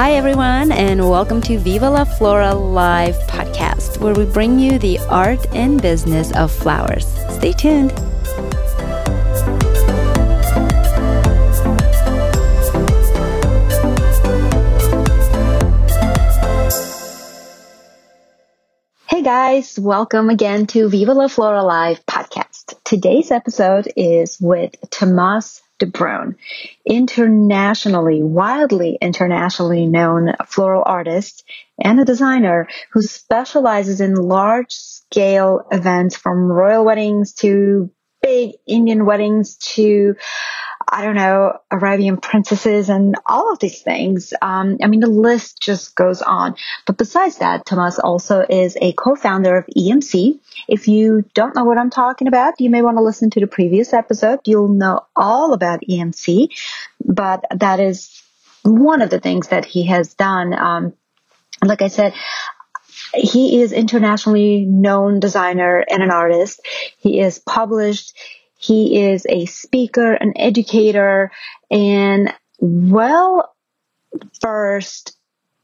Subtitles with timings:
[0.00, 4.98] Hi, everyone, and welcome to Viva la Flora Live podcast, where we bring you the
[5.10, 7.06] art and business of flowers.
[7.34, 7.90] Stay tuned.
[19.06, 22.82] Hey guys, welcome again to Viva la Flora Live podcast.
[22.84, 26.36] Today's episode is with Tomas de Bruyne,
[26.86, 31.44] internationally, wildly internationally known floral artist
[31.82, 37.90] and a designer who specializes in large scale events from royal weddings to
[38.22, 40.14] big Indian weddings to
[40.92, 44.34] I don't know, Arabian princesses and all of these things.
[44.42, 46.56] Um, I mean, the list just goes on.
[46.84, 50.40] But besides that, Tomas also is a co-founder of EMC.
[50.66, 53.46] If you don't know what I'm talking about, you may want to listen to the
[53.46, 54.40] previous episode.
[54.44, 56.48] You'll know all about EMC,
[57.04, 58.20] but that is
[58.64, 60.52] one of the things that he has done.
[60.54, 60.92] Um,
[61.64, 62.14] like I said,
[63.14, 66.60] he is internationally known designer and an artist.
[66.98, 68.12] He is published.
[68.60, 71.32] He is a speaker, an educator,
[71.70, 73.54] and well
[74.42, 75.16] versed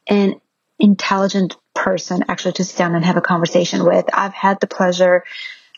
[0.07, 0.37] and
[0.79, 4.07] intelligent person actually to sit down and have a conversation with.
[4.15, 5.25] I've had the pleasure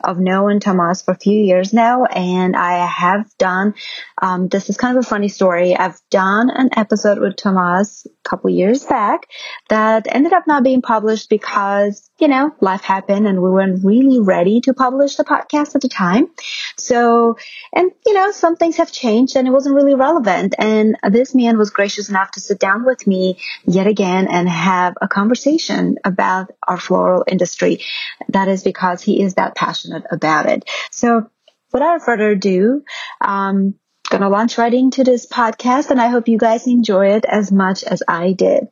[0.05, 3.74] of knowing Tomas for a few years now, and I have done.
[4.20, 5.77] Um, this is kind of a funny story.
[5.77, 9.27] I've done an episode with Tomas a couple years back
[9.69, 14.20] that ended up not being published because you know life happened, and we weren't really
[14.20, 16.28] ready to publish the podcast at the time.
[16.77, 17.36] So,
[17.72, 20.55] and you know, some things have changed, and it wasn't really relevant.
[20.58, 24.94] And this man was gracious enough to sit down with me yet again and have
[25.00, 27.80] a conversation about our floral industry.
[28.28, 30.69] That is because he is that passionate passionate about it.
[30.91, 31.28] So
[31.72, 32.83] without further ado,
[33.20, 33.74] um,
[34.09, 37.85] gonna launch right into this podcast and I hope you guys enjoy it as much
[37.85, 38.69] as I did.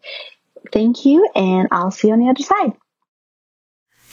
[0.72, 2.72] Thank you and I'll see you on the other side.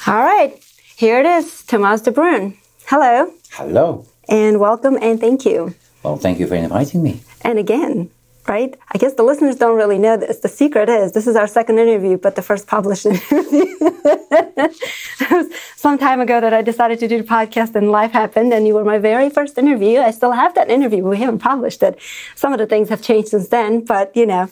[0.06, 0.62] All right.
[0.96, 2.58] Here it is, Tomas de Bruyne.
[2.86, 3.32] Hello.
[3.52, 4.06] Hello.
[4.30, 5.76] And welcome and thank you.
[6.04, 7.22] Well, thank you for inviting me.
[7.42, 8.10] And again,
[8.48, 8.76] right?
[8.92, 10.40] I guess the listeners don't really know this.
[10.40, 13.66] The secret is this is our second interview, but the first published interview.
[15.76, 18.74] some time ago that I decided to do the podcast and life happened and you
[18.74, 20.00] were my very first interview.
[20.00, 21.04] I still have that interview.
[21.04, 22.00] We haven't published it.
[22.36, 24.50] Some of the things have changed since then, but you know,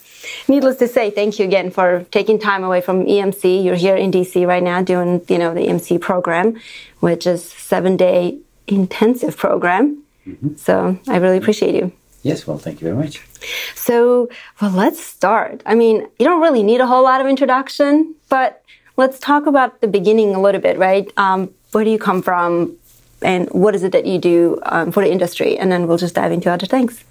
[0.47, 3.63] needless to say, thank you again for taking time away from EMC.
[3.63, 6.59] You're here in DC right now doing, you know, the EMC program,
[7.00, 10.03] which is seven day intensive program.
[10.28, 10.56] Mm-hmm.
[10.56, 11.91] So I really appreciate you.
[12.23, 13.23] Yes, well, thank you very much.
[13.81, 14.30] So,
[14.62, 15.64] well, let's start.
[15.66, 18.64] I mean, you don't really need a whole lot of introduction, but
[18.96, 21.12] let's talk about the beginning a little bit, right?
[21.18, 22.78] Um, where do you come from,
[23.24, 25.58] and what is it that you do um, for the industry?
[25.58, 27.03] And then we'll just dive into other things.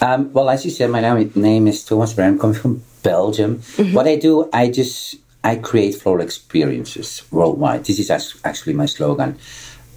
[0.00, 1.00] Um, well, as you said, my
[1.34, 2.28] name is Tomas Bruyne.
[2.28, 3.58] I'm coming from Belgium.
[3.58, 3.92] Mm-hmm.
[3.92, 7.84] What I do, I just I create floral experiences worldwide.
[7.84, 9.38] This is actually my slogan,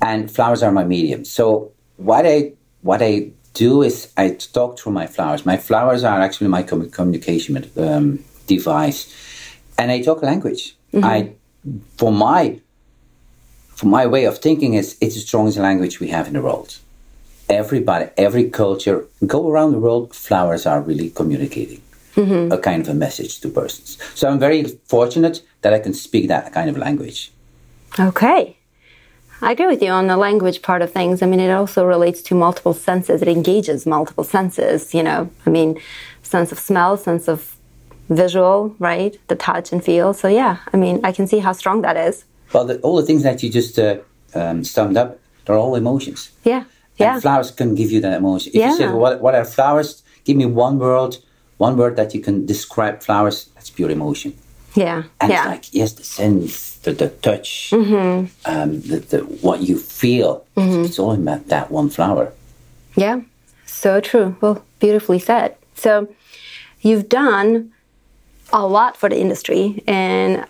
[0.01, 1.23] and flowers are my medium.
[1.23, 4.25] So what I what I do is I
[4.57, 5.45] talk through my flowers.
[5.45, 9.01] My flowers are actually my communication um, device,
[9.77, 10.63] and I talk language.
[10.93, 11.05] Mm-hmm.
[11.13, 11.15] I,
[11.97, 12.59] for my,
[13.75, 16.79] for my way of thinking, is it's the strongest language we have in the world.
[17.49, 21.81] Everybody, every culture, go around the world, flowers are really communicating
[22.15, 22.51] mm-hmm.
[22.51, 23.97] a kind of a message to persons.
[24.15, 27.31] So I'm very fortunate that I can speak that kind of language.
[27.99, 28.58] Okay.
[29.41, 31.21] I agree with you on the language part of things.
[31.21, 33.21] I mean, it also relates to multiple senses.
[33.21, 35.29] It engages multiple senses, you know.
[35.45, 35.79] I mean,
[36.23, 37.55] sense of smell, sense of
[38.09, 39.17] visual, right?
[39.27, 40.13] The touch and feel.
[40.13, 42.25] So, yeah, I mean, I can see how strong that is.
[42.53, 43.99] Well, the, all the things that you just uh,
[44.35, 46.31] um, summed up, they're all emotions.
[46.43, 46.65] Yeah.
[46.97, 47.19] Yeah.
[47.19, 48.51] Flowers can give you that emotion.
[48.53, 48.71] If yeah.
[48.71, 50.03] you say, what, what are flowers?
[50.25, 51.15] Give me one word,
[51.57, 53.45] one word that you can describe flowers.
[53.55, 54.37] That's pure emotion.
[54.75, 55.03] Yeah.
[55.21, 55.43] And yeah.
[55.43, 58.27] it's like, yes, the sense the, the touch, mm-hmm.
[58.45, 60.45] um, the, the, what you feel.
[60.55, 60.85] Mm-hmm.
[60.85, 62.33] It's all about that one flower.
[62.95, 63.21] Yeah,
[63.65, 64.37] so true.
[64.41, 65.55] Well, beautifully said.
[65.75, 66.13] So
[66.81, 67.71] you've done
[68.51, 70.45] a lot for the industry, and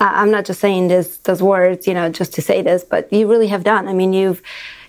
[0.00, 3.26] I'm not just saying this those words, you know, just to say this, but you
[3.28, 3.88] really have done.
[3.88, 4.42] I mean, you've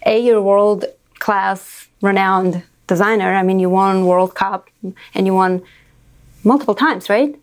[0.06, 0.86] a you're world
[1.20, 3.34] class renowned designer.
[3.34, 4.70] I mean, you won World Cup
[5.14, 5.62] and you won
[6.44, 7.36] multiple times, right?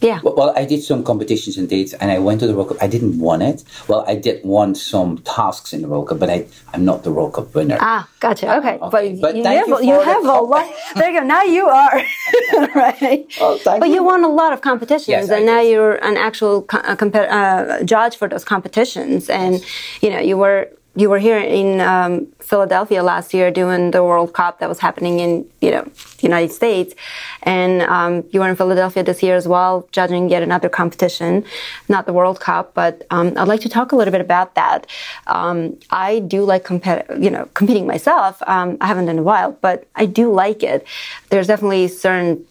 [0.00, 0.20] Yeah.
[0.22, 2.78] Well, I did some competitions and dates, and I went to the World Cup.
[2.82, 3.64] I didn't win it.
[3.88, 7.12] Well, I did won some tasks in the World Cup, but I, I'm not the
[7.12, 7.78] World Cup winner.
[7.80, 8.54] Ah, gotcha.
[8.58, 8.78] Okay, okay.
[8.80, 10.70] but, but you have, you, you have a lot.
[10.94, 11.26] There you go.
[11.26, 12.02] Now you are
[12.74, 13.26] right.
[13.40, 13.94] Well, but you.
[13.94, 14.04] you.
[14.04, 18.28] won a lot of competitions, yes, and now you're an actual uh, uh, judge for
[18.28, 19.64] those competitions, and
[20.02, 24.32] you know you were you were here in um, Philadelphia last year doing the World
[24.32, 26.94] Cup that was happening in you know the United States,
[27.42, 31.44] and um, you were in Philadelphia this year as well, judging yet another competition,
[31.88, 34.86] not the World Cup, but um, I'd like to talk a little bit about that.
[35.26, 38.40] Um, I do like compet- you know competing myself.
[38.46, 40.86] Um, I haven't in a while, but I do like it.
[41.30, 42.46] There's definitely certain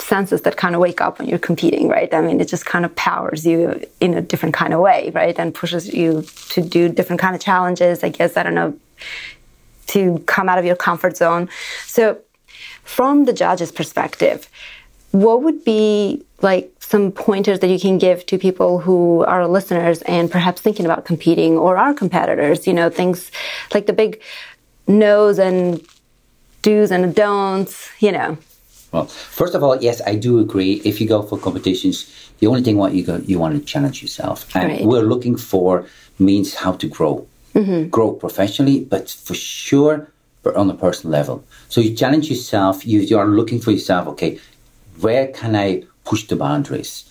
[0.00, 2.12] senses that kind of wake up when you're competing, right?
[2.12, 5.38] I mean, it just kind of powers you in a different kind of way, right?
[5.38, 8.02] And pushes you to do different kind of challenges.
[8.02, 8.78] I guess I don't know
[9.88, 11.48] to come out of your comfort zone.
[11.86, 12.18] So,
[12.84, 14.48] from the judge's perspective,
[15.10, 20.02] what would be like some pointers that you can give to people who are listeners
[20.02, 22.66] and perhaps thinking about competing or are competitors?
[22.66, 23.30] You know, things
[23.74, 24.20] like the big
[24.86, 25.84] no's and
[26.62, 28.38] do's and don'ts, you know.
[28.92, 30.80] Well, first of all, yes, I do agree.
[30.84, 32.10] If you go for competitions,
[32.40, 34.84] the only thing what you go, you want to challenge yourself, and right.
[34.84, 35.86] we're looking for
[36.18, 37.88] means how to grow, mm-hmm.
[37.88, 40.08] grow professionally, but for sure
[40.42, 41.44] but on a personal level.
[41.68, 42.86] So you challenge yourself.
[42.86, 44.08] You, you are looking for yourself.
[44.08, 44.38] Okay,
[45.00, 47.04] where can I push the boundaries?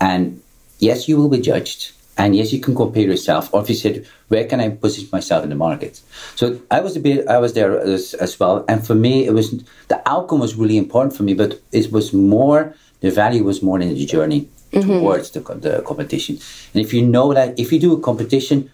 [0.00, 0.40] And
[0.78, 1.92] yes, you will be judged.
[2.18, 3.52] And yes, you can compare yourself.
[3.52, 6.00] Or if you said, where can I position myself in the market?
[6.34, 8.64] So I was a bit, I was there as, as well.
[8.68, 12.12] And for me, it was, the outcome was really important for me, but it was
[12.14, 14.88] more, the value was more in the journey mm-hmm.
[14.88, 16.38] towards the, the competition.
[16.72, 18.70] And if you know that, if you do a competition,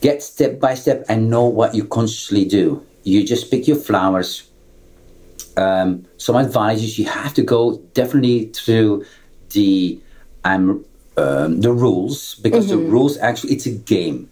[0.00, 2.86] get step by step and know what you consciously do.
[3.02, 4.48] You just pick your flowers.
[5.56, 9.04] Um, some advices you have to go definitely through
[9.50, 9.98] the
[10.44, 10.84] I'm
[11.16, 12.84] um, the rules because mm-hmm.
[12.84, 14.30] the rules actually it's a game.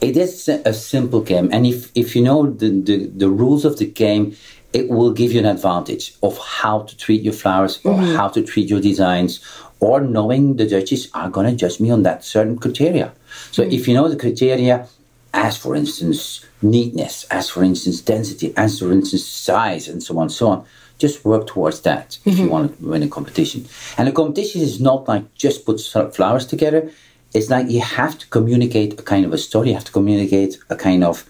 [0.00, 3.78] It is a simple game, and if if you know the, the, the rules of
[3.78, 4.36] the game,
[4.74, 8.14] it will give you an advantage of how to treat your flowers or mm-hmm.
[8.14, 9.40] how to treat your designs,
[9.80, 13.14] or knowing the judges are going to judge me on that certain criteria.
[13.52, 13.72] So mm-hmm.
[13.72, 14.86] if you know the criteria,
[15.32, 20.24] as for instance neatness, as for instance density, as for instance size, and so on
[20.24, 20.66] and so on
[20.98, 22.30] just work towards that mm-hmm.
[22.30, 22.52] if you mm-hmm.
[22.52, 23.66] want to win a competition.
[23.98, 25.80] And a competition is not like just put
[26.14, 26.90] flowers together.
[27.34, 29.68] It's like you have to communicate a kind of a story.
[29.68, 31.28] You have to communicate a kind of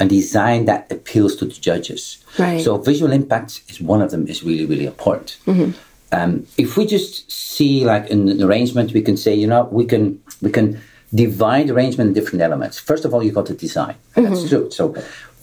[0.00, 2.24] a design that appeals to the judges.
[2.38, 2.60] Right.
[2.60, 4.26] So visual impact is one of them.
[4.26, 5.38] is really really important.
[5.46, 5.70] Mm-hmm.
[6.12, 10.20] Um, if we just see like an arrangement, we can say you know we can
[10.42, 10.80] we can
[11.14, 12.78] divide arrangement in different elements.
[12.78, 13.94] First of all, you've got the design.
[14.16, 14.22] Mm-hmm.
[14.24, 14.70] That's true.
[14.70, 14.94] So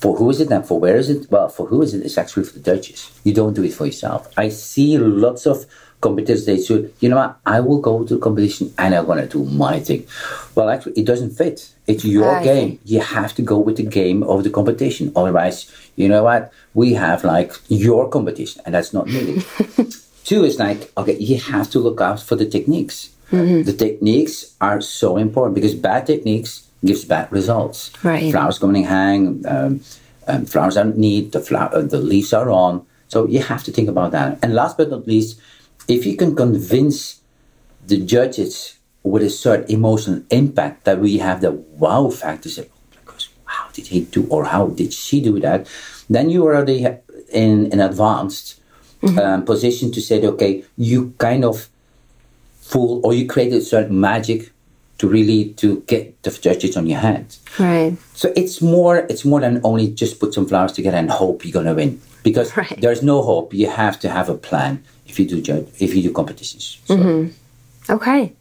[0.01, 1.29] for who is it and for where is it?
[1.29, 2.03] Well, for who is it?
[2.03, 3.11] It's actually for the judges.
[3.23, 4.27] You don't do it for yourself.
[4.35, 5.65] I see lots of
[6.01, 9.19] competitors, they say, you know what, I will go to the competition and I'm going
[9.19, 10.07] to do my thing.
[10.55, 11.71] Well, actually, it doesn't fit.
[11.87, 12.79] It's your I game.
[12.83, 12.95] See.
[12.95, 15.11] You have to go with the game of the competition.
[15.15, 19.45] Otherwise, you know what, we have like your competition and that's not needed.
[20.23, 23.09] Two is like, okay, you have to look out for the techniques.
[23.31, 23.63] Mm-hmm.
[23.63, 27.91] The techniques are so important because bad techniques gives bad results.
[28.03, 28.31] Right.
[28.31, 29.81] Flowers coming hang, um,
[30.27, 32.85] um, flowers are neat, the, flower, uh, the leaves are on.
[33.07, 34.39] So you have to think about that.
[34.41, 35.39] And last but not least,
[35.87, 37.21] if you can convince
[37.85, 42.95] the judges with a certain emotional impact that we have the wow factor, say, oh
[42.95, 45.67] my gosh, how did he do or how did she do that?
[46.09, 46.85] Then you are already
[47.31, 48.61] in an advanced
[49.01, 49.17] mm-hmm.
[49.17, 51.69] um, position to say, okay, you kind of
[52.59, 54.51] fool or you created a certain magic
[55.01, 57.39] to really to get the judges on your hands.
[57.57, 57.97] Right.
[58.13, 61.51] So it's more it's more than only just put some flowers together and hope you're
[61.51, 61.99] gonna win.
[62.21, 62.79] Because right.
[62.79, 63.51] there's no hope.
[63.51, 66.77] You have to have a plan if you do judge if you do competitions.
[66.85, 66.97] So.
[66.97, 67.91] Mm-hmm.
[67.91, 68.33] Okay.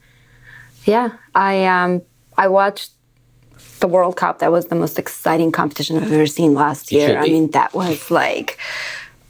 [0.85, 1.13] Yeah.
[1.35, 2.03] I um
[2.37, 2.91] I watched
[3.81, 4.41] the World Cup.
[4.41, 7.19] That was the most exciting competition I've ever seen last year.
[7.19, 8.59] I mean, that was like,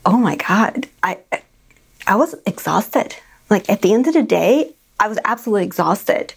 [0.05, 1.19] oh my god, I
[2.09, 3.15] I was exhausted.
[3.49, 6.35] Like at the end of the day, I was absolutely exhausted.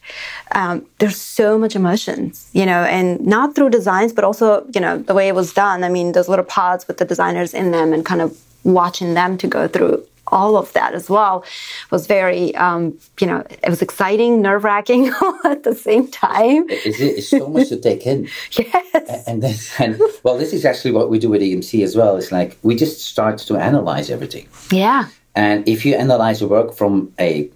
[0.54, 4.98] Um, there's so much emotions, you know, and not through designs, but also, you know,
[4.98, 5.84] the way it was done.
[5.84, 9.38] I mean, those little pods with the designers in them and kind of watching them
[9.40, 11.44] to go through all of that as well
[11.92, 15.12] was very, um, you know, it was exciting, nerve wracking
[15.44, 16.66] at the same time.
[16.70, 18.30] It's, it's so much to take in.
[18.52, 19.28] yes.
[19.28, 22.16] And then, and, well, this is actually what we do with EMC as well.
[22.16, 24.48] It's like we just start to analyze everything.
[24.72, 25.10] Yeah.
[25.36, 27.50] And if you analyze the work from a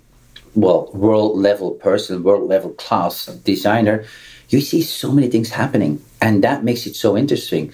[0.57, 4.03] well, world level person, world level class designer,
[4.49, 6.03] you see so many things happening.
[6.19, 7.71] And that makes it so interesting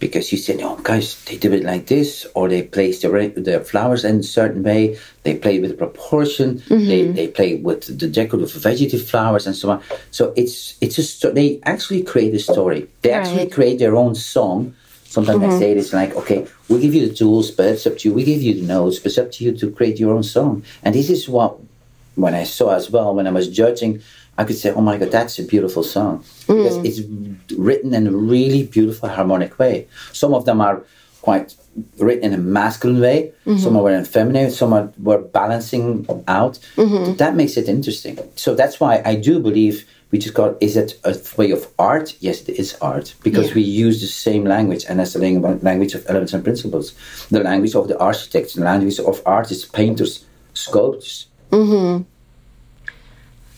[0.00, 3.60] because you say, oh, guys, they do it like this, or they place their, their
[3.60, 6.86] flowers in a certain way, they play with proportion, mm-hmm.
[6.86, 9.82] they, they play with the decorative vegetative flowers and so on.
[10.10, 12.88] So it's, it's a sto- they actually create a story.
[13.02, 13.24] They right.
[13.24, 14.74] actually create their own song.
[15.04, 15.52] Sometimes mm-hmm.
[15.52, 18.14] I say it's like, okay, we give you the tools, but it's up to you.
[18.14, 20.64] We give you the notes, but it's up to you to create your own song.
[20.82, 21.60] And this is what
[22.16, 24.02] when I saw as well when I was judging
[24.36, 26.86] I could say, "Oh my God, that's a beautiful song," because mm.
[26.86, 27.00] it's
[27.56, 29.86] written in a really beautiful harmonic way.
[30.12, 30.82] Some of them are
[31.22, 31.54] quite
[31.98, 33.32] written in a masculine way.
[33.46, 33.58] Mm-hmm.
[33.58, 34.50] Some are in a feminine.
[34.50, 36.58] Some are were balancing out.
[36.76, 37.14] Mm-hmm.
[37.16, 38.18] That makes it interesting.
[38.34, 40.56] So that's why I do believe we just got.
[40.60, 42.16] Is it a way of art?
[42.20, 43.54] Yes, it is art because Yeah.
[43.54, 46.92] we use the same language, and that's the language of elements and principles.
[47.30, 51.26] The language of the architects, the language of artists, painters, sculptors.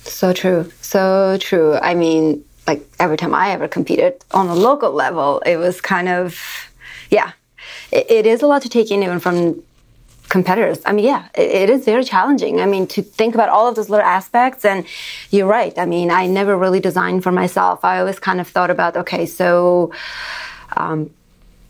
[0.02, 0.70] So true.
[0.80, 1.74] So true.
[1.74, 6.08] I mean, like every time I ever competed on a local level, it was kind
[6.08, 6.38] of,
[7.10, 7.32] yeah,
[7.92, 9.62] it, it is a lot to take in even from
[10.28, 10.80] competitors.
[10.84, 12.60] I mean, yeah, it, it is very challenging.
[12.60, 14.64] I mean, to think about all of those little aspects.
[14.64, 14.84] And
[15.30, 15.76] you're right.
[15.78, 17.84] I mean, I never really designed for myself.
[17.84, 19.92] I always kind of thought about, okay, so
[20.76, 21.10] um,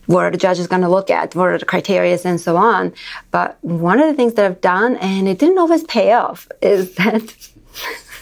[0.07, 1.35] what the judges going to look at?
[1.35, 2.93] What are the criteria and so on?
[3.31, 6.95] But one of the things that I've done, and it didn't always pay off, is
[6.97, 7.49] that,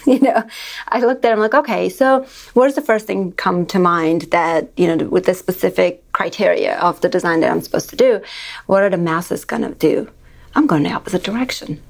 [0.05, 0.43] you know,
[0.89, 3.79] I looked at it, I'm like, okay, so what does the first thing come to
[3.79, 7.95] mind that, you know, with the specific criteria of the design that I'm supposed to
[7.95, 8.21] do,
[8.65, 10.09] what are the masses going to do?
[10.55, 11.81] I'm going the opposite direction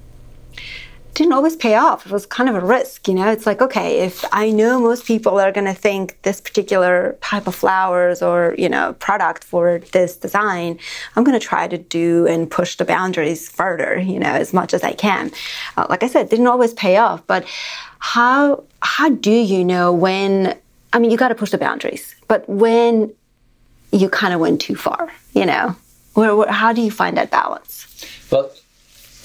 [1.16, 2.06] didn't always pay off.
[2.06, 3.32] It was kind of a risk, you know.
[3.32, 7.48] It's like, okay, if I know most people are going to think this particular type
[7.48, 10.78] of flowers or, you know, product for this design,
[11.16, 14.74] I'm going to try to do and push the boundaries further, you know, as much
[14.74, 15.32] as I can.
[15.78, 17.46] Uh, like I said, didn't always pay off, but
[18.00, 20.56] how how do you know when
[20.94, 23.14] I mean, you got to push the boundaries, but when
[23.92, 25.76] you kind of went too far, you know?
[26.14, 28.06] Where, where how do you find that balance?
[28.30, 28.62] But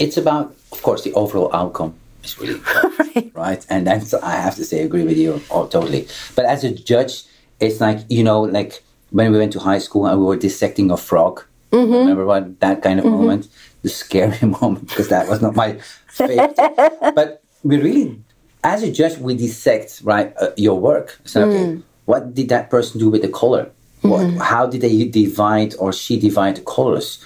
[0.00, 3.64] it's about, of course, the overall outcome is really important, right.
[3.68, 6.08] And that's I have to say, agree with you oh, totally.
[6.34, 7.24] But as a judge,
[7.60, 10.90] it's like you know, like when we went to high school and we were dissecting
[10.90, 11.44] a frog.
[11.72, 11.92] Mm-hmm.
[11.92, 13.16] Remember what that kind of mm-hmm.
[13.16, 13.48] moment,
[13.82, 15.78] the scary moment, because that was not my
[16.08, 16.56] favorite.
[17.14, 18.20] but we really,
[18.64, 21.20] as a judge, we dissect right uh, your work.
[21.24, 21.82] So okay, mm.
[22.06, 23.70] what did that person do with the color?
[24.02, 24.38] What, mm-hmm.
[24.38, 27.22] how did they divide or she divide the colors?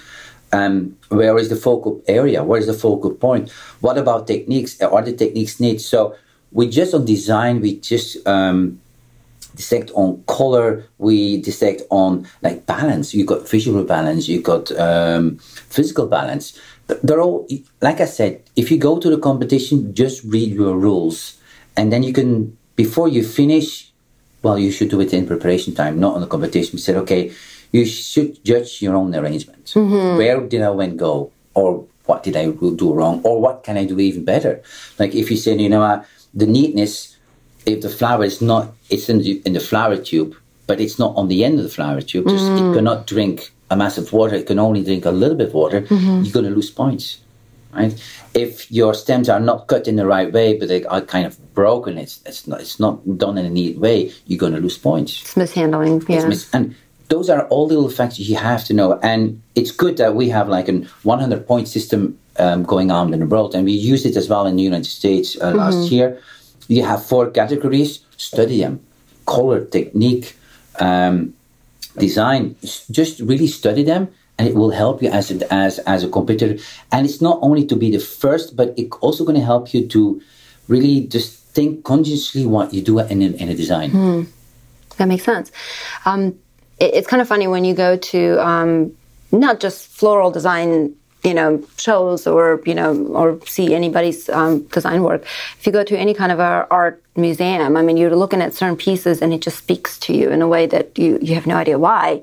[0.55, 0.73] Um,
[1.09, 2.43] where is the focal area?
[2.43, 3.51] Where is the focal point?
[3.81, 4.81] What about techniques?
[4.81, 5.79] Are the techniques neat?
[5.81, 6.15] So
[6.51, 8.79] we just on design, we just um,
[9.55, 10.67] dissect on color.
[10.97, 13.13] We dissect on like balance.
[13.13, 14.27] You got visual balance.
[14.27, 15.37] You got um,
[15.75, 16.45] physical balance.
[16.87, 17.47] Th- They're all
[17.81, 18.41] like I said.
[18.55, 21.37] If you go to the competition, just read your rules,
[21.77, 23.91] and then you can before you finish.
[24.45, 26.77] Well, you should do it in preparation time, not on the competition.
[26.77, 27.33] We said, okay,
[27.75, 29.63] you should judge your own arrangement.
[30.19, 31.13] Where did I went go,
[31.59, 31.69] or
[32.09, 32.45] what did I
[32.83, 34.53] do wrong, or what can I do even better?
[34.99, 35.97] Like if you say, you know, uh,
[36.41, 37.17] the neatness,
[37.65, 40.31] if the flower is not, it's in the, in the flower tube,
[40.69, 42.25] but it's not on the end of the flower tube.
[42.35, 44.35] Just, It cannot drink a mass of water.
[44.35, 45.79] It can only drink a little bit of water.
[45.89, 47.05] You're going to lose points.
[47.73, 47.93] Right?
[48.33, 51.33] If your stems are not cut in the right way, but they are kind of
[51.53, 54.77] broken, it's it's not it's not done in a neat way, you're going to lose
[54.77, 55.11] points.
[55.21, 55.95] It's mishandling.
[56.07, 56.17] Yeah.
[56.17, 56.73] It's mis- and
[57.09, 58.99] those are all little facts you have to know.
[59.01, 63.19] And it's good that we have like a 100 point system um, going on in
[63.19, 66.19] the world, and we use it as well in the United States uh, last year.
[66.67, 67.99] You have four categories.
[68.17, 68.81] Study them:
[69.25, 70.35] color, technique,
[70.79, 71.33] um,
[71.97, 72.55] design.
[72.91, 76.61] Just really study them, and it will help you as a, as as a competitor.
[76.91, 79.87] And it's not only to be the first, but it's also going to help you
[79.87, 80.21] to
[80.67, 83.91] really just think consciously what you do in a, in a design.
[84.97, 85.51] That makes sense.
[86.05, 86.39] Um,
[86.79, 88.95] it, it's kind of funny when you go to um,
[89.31, 95.03] not just floral design, you know, shows or you know, or see anybody's um, design
[95.03, 95.23] work.
[95.59, 98.53] If you go to any kind of a art museum, I mean, you're looking at
[98.53, 101.47] certain pieces and it just speaks to you in a way that you you have
[101.47, 102.21] no idea why.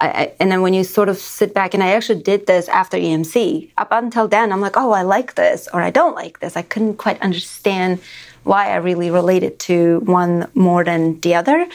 [0.00, 2.96] I, and then when you sort of sit back, and I actually did this after
[2.96, 3.70] EMC.
[3.78, 6.56] Up until then, I'm like, oh, I like this or I don't like this.
[6.56, 8.00] I couldn't quite understand
[8.44, 11.66] why I really related to one more than the other.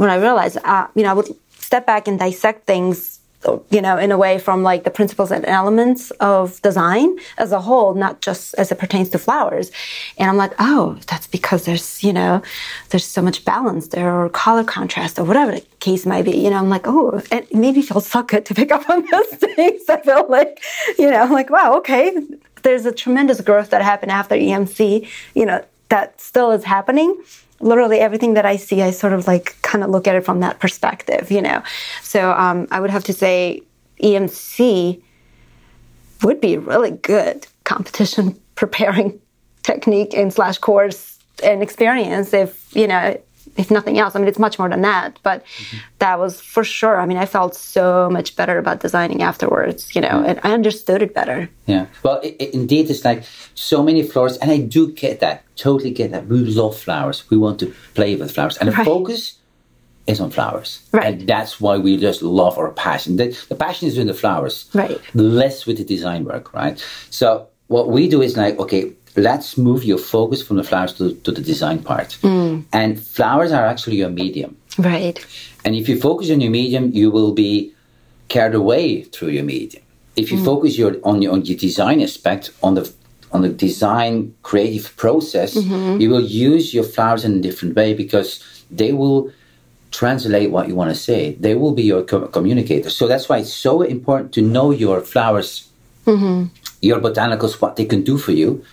[0.00, 1.28] When I realized, uh, you know, I would
[1.58, 3.20] step back and dissect things,
[3.68, 7.60] you know, in a way from like the principles and elements of design as a
[7.60, 9.70] whole, not just as it pertains to flowers.
[10.16, 12.40] And I'm like, oh, that's because there's, you know,
[12.88, 16.30] there's so much balance there or color contrast or whatever the case might be.
[16.30, 19.04] You know, I'm like, oh, it made me feel so good to pick up on
[19.10, 19.82] those things.
[19.86, 20.62] I felt like,
[20.98, 22.16] you know, I'm like, wow, okay,
[22.62, 27.22] there's a tremendous growth that happened after EMC, you know, that still is happening
[27.60, 30.40] literally everything that I see, I sort of like kind of look at it from
[30.40, 31.62] that perspective, you know.
[32.02, 33.62] So um, I would have to say
[34.02, 35.02] EMC
[36.22, 39.20] would be really good competition preparing
[39.62, 43.18] technique and slash course and experience if you know
[43.56, 44.14] if nothing else.
[44.14, 45.78] I mean, it's much more than that, but mm-hmm.
[45.98, 47.00] that was for sure.
[47.00, 50.26] I mean, I felt so much better about designing afterwards, you know, mm-hmm.
[50.30, 51.48] and I understood it better.
[51.66, 51.86] Yeah.
[52.02, 55.90] Well, it, it, indeed, it's like so many flowers, and I do get that, totally
[55.90, 56.26] get that.
[56.26, 57.28] We love flowers.
[57.30, 58.84] We want to play with flowers, and the right.
[58.84, 59.38] focus
[60.06, 60.86] is on flowers.
[60.92, 61.14] Right.
[61.14, 63.16] And that's why we just love our passion.
[63.16, 64.68] The, the passion is in the flowers.
[64.74, 65.00] Right.
[65.14, 66.84] Less with the design work, right?
[67.10, 71.14] So what we do is like, okay, let's move your focus from the flowers to,
[71.14, 72.18] to the design part.
[72.22, 72.64] Mm.
[72.72, 74.56] And flowers are actually your medium.
[74.78, 75.24] Right.
[75.64, 77.72] And if you focus on your medium, you will be
[78.28, 79.82] carried away through your medium.
[80.16, 80.44] If you mm.
[80.44, 82.92] focus your on your on your design aspect, on the
[83.32, 86.00] on the design creative process, mm-hmm.
[86.00, 89.32] you will use your flowers in a different way because they will
[89.90, 91.34] translate what you want to say.
[91.34, 92.90] They will be your co- communicator.
[92.90, 95.68] So that's why it's so important to know your flowers,
[96.06, 96.46] mm-hmm.
[96.80, 98.64] your botanicals, what they can do for you.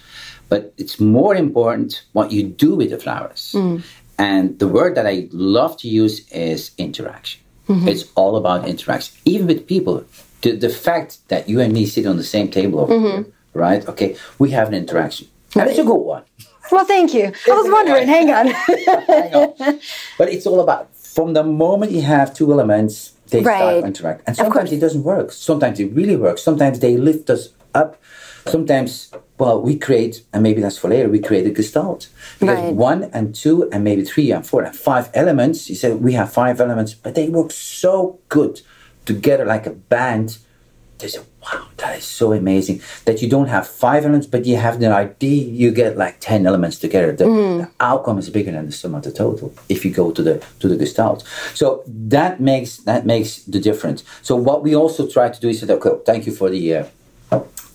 [0.50, 3.54] But it's more important what you do with the flowers.
[3.56, 3.84] Mm.
[4.18, 7.42] And the word that I love to use is interaction.
[7.68, 7.88] Mm-hmm.
[7.88, 10.06] It's all about interaction, even with people.
[10.42, 13.24] The, the fact that you and me sit on the same table over mm-hmm.
[13.24, 13.88] here, right?
[13.88, 15.28] Okay, we have an interaction.
[15.56, 15.64] Right.
[15.64, 16.24] And it's a good one.
[16.72, 17.32] Well, thank you.
[17.48, 18.08] I was wondering.
[18.08, 18.48] Hang on.
[19.08, 19.80] hang on.
[20.18, 23.58] But it's all about from the moment you have two elements, they right.
[23.58, 24.22] start to interact.
[24.28, 25.32] And sometimes it doesn't work.
[25.32, 26.44] Sometimes it really works.
[26.44, 28.00] Sometimes they lift us up.
[28.46, 32.10] Sometimes, well, we create, and maybe that's for later, we create a gestalt.
[32.40, 32.74] Because right.
[32.74, 36.32] one and two and maybe three and four and five elements, you said we have
[36.32, 38.62] five elements, but they work so good
[39.06, 40.40] together like a band
[41.00, 44.56] they say, wow, that is so amazing that you don't have five elements, but you
[44.56, 47.12] have the idea, you get like 10 elements together.
[47.12, 47.58] The, mm.
[47.60, 50.44] the, outcome is bigger than the sum of the total if you go to the,
[50.60, 51.24] to the gestalt.
[51.54, 54.04] So that makes, that makes the difference.
[54.22, 56.86] So what we also try to do is, okay, thank you for the, uh,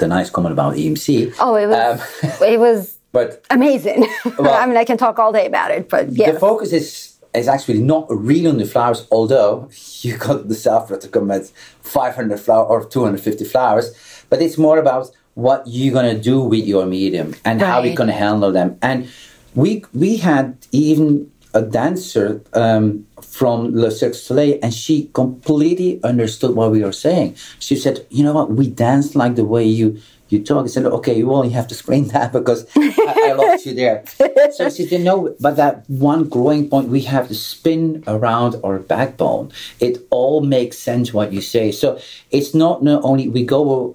[0.03, 1.35] the nice comment about EMC.
[1.39, 4.07] Oh, it was, um, it was but amazing.
[4.39, 6.33] Well, I mean, I can talk all day about it, but yeah.
[6.33, 9.71] The focus is is actually not really on the flowers, although
[10.03, 11.47] you got the software to come at
[11.81, 13.87] 500 flowers or 250 flowers,
[14.29, 17.69] but it's more about what you're going to do with your medium and right.
[17.71, 18.77] how you're going to handle them.
[18.83, 19.09] And
[19.55, 26.55] we we had even a dancer um, from Le Cirque Soleil, and she completely understood
[26.55, 27.35] what we were saying.
[27.59, 28.51] She said, "You know what?
[28.51, 29.99] We dance like the way you
[30.33, 30.65] you talk.
[30.65, 34.05] I said, okay, you only have to explain that because I, I, lost you there.
[34.53, 38.79] So she said, no, but that one growing point, we have to spin around our
[38.79, 39.53] backbone.
[39.79, 41.71] It all makes sense what you say.
[41.71, 43.95] So it's not, not only we go,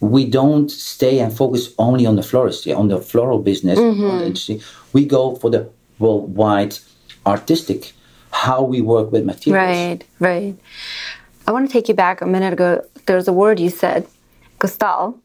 [0.00, 3.78] we don't stay and focus only on the floristry, on the floral business.
[3.78, 4.60] Mm-hmm.
[4.92, 6.76] We go for the worldwide
[7.24, 7.92] artistic,
[8.32, 9.68] how we work with materials.
[9.68, 10.56] Right, right.
[11.46, 12.84] I want to take you back a minute ago.
[13.06, 14.06] There's a word you said,
[14.58, 15.18] Gestalt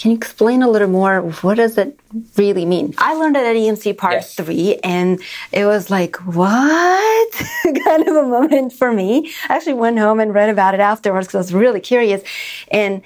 [0.00, 1.20] can you explain a little more?
[1.20, 2.00] What does it
[2.38, 2.94] really mean?
[2.96, 4.34] I learned it at EMC Part yes.
[4.34, 5.20] 3 and
[5.52, 7.32] it was like, what?
[7.84, 9.30] kind of a moment for me.
[9.50, 12.22] I actually went home and read about it afterwards because I was really curious.
[12.70, 13.02] And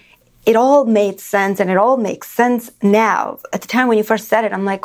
[0.46, 3.40] it all made sense and it all makes sense now.
[3.52, 4.84] At the time when you first said it, I'm like,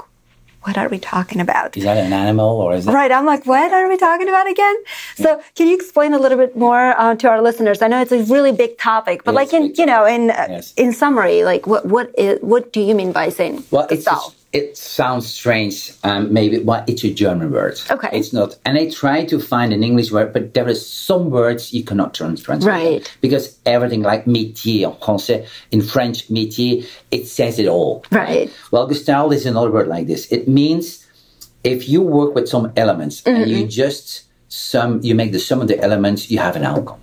[0.64, 1.78] what are we talking about?
[1.78, 2.92] Is that an animal or is it?
[2.92, 3.12] Right.
[3.12, 4.76] I'm like, what are we talking about again?
[5.16, 7.82] So can you explain a little bit more uh, to our listeners?
[7.82, 10.74] I know it's a really big topic, but like in, you know, in, uh, yes.
[10.76, 14.08] in summary, like what, what is, what do you mean by saying well, it's,
[14.52, 17.80] it sounds strange, um, maybe, well, it's a German word.
[17.92, 18.10] Okay.
[18.12, 21.72] It's not, and I try to find an English word, but there are some words
[21.72, 22.64] you cannot translate.
[22.64, 23.18] Right.
[23.22, 28.04] Because everything like métier en français, in French, métier, it says it all.
[28.12, 28.52] Right.
[28.72, 30.32] Well, gestalt is another word like this.
[30.32, 31.06] It means
[31.64, 33.44] if you work with some elements mm-hmm.
[33.44, 33.70] and you mm-hmm.
[33.70, 37.00] just sum, you make the sum of the elements, you have an outcome.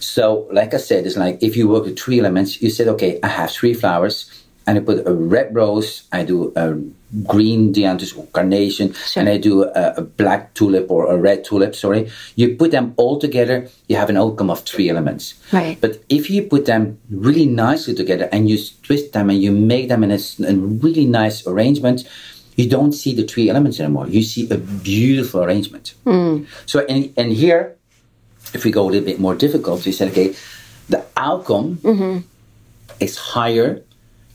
[0.00, 3.18] So, like I said, it's like if you work with three elements, you said, okay,
[3.22, 4.30] I have three flowers
[4.70, 6.78] and I put a red rose, I do a
[7.26, 9.20] green dianthus or carnation, sure.
[9.20, 12.08] and I do a, a, black tulip or a red tulip, sorry.
[12.36, 15.34] You put them all together, you have an outcome of three elements.
[15.52, 15.76] Right.
[15.80, 19.88] But if you put them really nicely together and you twist them and you make
[19.88, 22.08] them in a, a really nice arrangement,
[22.54, 24.06] you don't see the three elements anymore.
[24.06, 25.94] You see a beautiful arrangement.
[26.06, 26.46] Mm.
[26.66, 27.74] So, and, and here,
[28.54, 30.36] if we go a little bit more difficult, we said, okay,
[30.88, 32.18] the outcome mm-hmm.
[33.00, 33.82] is higher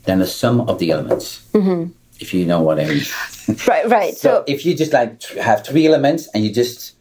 [0.06, 1.46] than the sum of the elements.
[1.52, 1.92] Mm-hmm.
[2.18, 3.02] If you know what I mean.
[3.68, 4.14] right, right.
[4.14, 6.94] so, so, if you just like have three elements and you just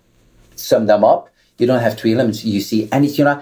[0.55, 2.43] sum them up, you don't have three elements.
[2.43, 3.41] You see, and it's you know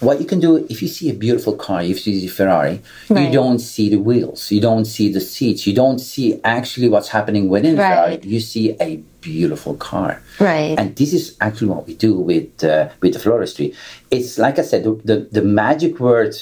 [0.00, 2.80] what you can do if you see a beautiful car, if you see a Ferrari,
[3.08, 3.26] right.
[3.26, 7.08] you don't see the wheels, you don't see the seats, you don't see actually what's
[7.08, 8.20] happening within right.
[8.20, 8.20] Ferrari.
[8.22, 10.20] You see a beautiful car.
[10.40, 10.74] Right.
[10.78, 13.74] And this is actually what we do with uh, with the floristry.
[14.10, 16.34] It's like I said, the, the, the magic word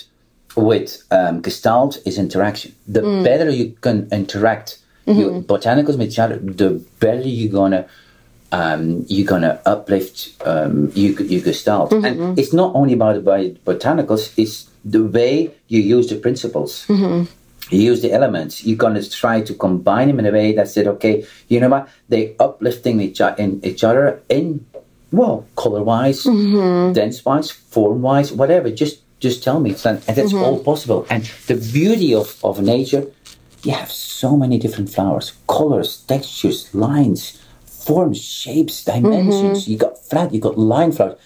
[0.57, 2.75] with um, Gestalt is interaction.
[2.87, 3.25] The mm.
[3.25, 5.21] better you can interact mm-hmm.
[5.21, 7.87] your botanicals with each other, the better you're gonna
[8.53, 14.33] um, you're gonna uplift um, you you gestalt, and it's not only about the botanicals.
[14.37, 16.87] It's the way you use the principles.
[17.71, 18.65] You use the elements.
[18.65, 21.89] You're gonna try to combine them in a way that said, okay, you know what?
[22.09, 24.67] They uplifting each in each other in
[25.13, 28.71] well, color wise, dense wise, form wise, whatever.
[28.71, 30.65] Just just tell me, It's and that's all mm-hmm.
[30.65, 31.07] possible.
[31.09, 33.05] And the beauty of of nature,
[33.63, 37.39] you have so many different flowers, colors, textures, lines,
[37.87, 39.63] forms, shapes, dimensions.
[39.63, 39.71] Mm-hmm.
[39.71, 41.19] You got flat, you got line flowers.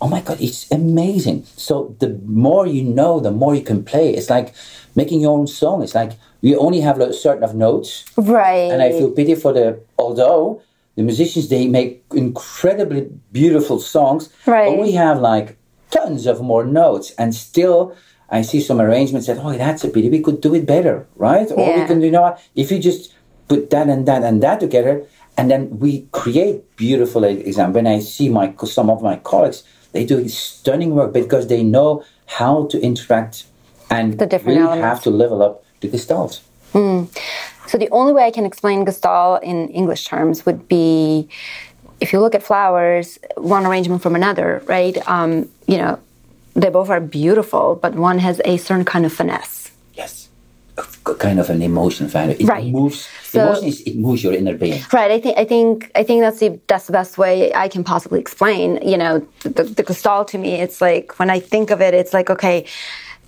[0.00, 1.44] Oh my god, it's amazing.
[1.56, 4.14] So the more you know, the more you can play.
[4.14, 4.54] It's like
[4.94, 5.82] making your own song.
[5.82, 8.70] It's like you only have a certain of notes, Right.
[8.72, 9.66] and I feel pity for the
[9.98, 10.62] although
[10.96, 14.68] the musicians they make incredibly beautiful songs, Right.
[14.68, 15.57] but we have like
[15.90, 17.94] tons of more notes, and still
[18.30, 21.50] I see some arrangements that oh that's a pity we could do it better, right?
[21.50, 23.14] Or we can you know if you just
[23.48, 25.04] put that and that and that together,
[25.36, 27.74] and then we create beautiful example.
[27.74, 32.04] When I see my some of my colleagues, they do stunning work because they know
[32.26, 33.44] how to interact
[33.90, 34.84] and The different really elements.
[34.84, 36.40] have to level up the gestalt.
[36.72, 37.04] Hmm.
[37.66, 41.28] So the only way I can explain Gestalt in English terms would be
[42.00, 44.96] if you look at flowers, one arrangement from another, right?
[45.08, 45.98] Um, you know,
[46.54, 49.70] they both are beautiful, but one has a certain kind of finesse.
[49.94, 50.28] Yes.
[51.18, 52.36] Kind of an emotion value.
[52.38, 52.66] It Right.
[52.66, 53.08] moves.
[53.24, 54.80] So- emotion is it moves your inner being.
[54.92, 55.10] Right.
[55.10, 58.20] I think I think I think that's the that's the best way I can possibly
[58.20, 58.78] explain.
[58.82, 62.12] You know, the, the Gestalt to me, it's like when I think of it, it's
[62.14, 62.64] like okay,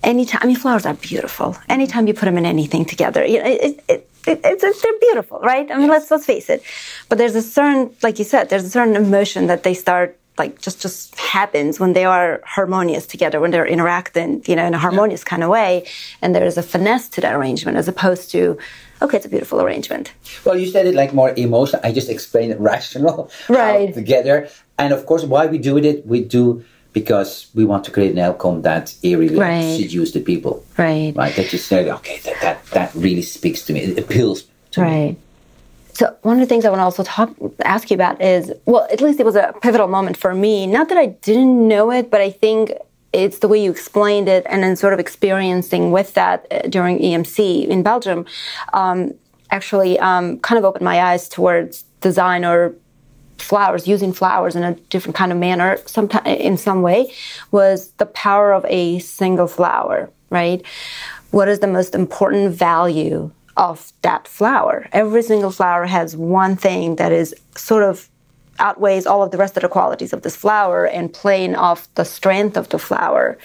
[0.03, 0.39] anytime.
[0.43, 1.57] I mean, flowers are beautiful.
[1.67, 4.81] Anytime you put them in anything together, you know, it, it, it, it, it's, it's
[4.81, 5.69] they're beautiful, right?
[5.71, 6.63] I mean, let's let's face it.
[7.09, 10.61] But there's a certain, like you said, there's a certain emotion that they start like
[10.61, 14.77] just just happens when they are harmonious together, when they're interacting, you know, in a
[14.77, 15.85] harmonious kind of way,
[16.21, 18.57] and there's a finesse to that arrangement as opposed to,
[19.01, 20.13] okay, it's a beautiful arrangement.
[20.45, 21.81] Well, you said it like more emotional.
[21.83, 23.29] I just explained it rational.
[23.49, 23.93] Right.
[23.93, 24.49] Together.
[24.77, 28.19] And of course, why we do it, we do because we want to create an
[28.19, 29.77] outcome that really Right.
[29.77, 30.63] seduce the people.
[30.77, 31.13] Right.
[31.15, 31.35] Right.
[31.35, 33.79] That you say, okay, that, that, that really speaks to me.
[33.81, 34.87] It appeals to me.
[34.87, 35.17] Right.
[35.93, 38.87] So one of the things I want to also talk, ask you about is, well,
[38.91, 40.65] at least it was a pivotal moment for me.
[40.65, 42.71] Not that I didn't know it, but I think
[43.13, 46.97] it's the way you explained it, and then sort of experiencing with that uh, during
[46.99, 48.25] EMC in Belgium,
[48.73, 49.13] um,
[49.51, 52.73] actually um, kind of opened my eyes towards design or
[53.41, 57.13] flowers, using flowers in a different kind of manner, sometime in some way,
[57.51, 60.65] was the power of a single flower, right?
[61.31, 64.87] What is the most important value of that flower?
[64.91, 68.09] Every single flower has one thing that is sort of
[68.59, 72.03] outweighs all of the rest of the qualities of this flower and playing off the
[72.05, 73.37] strength of the flower.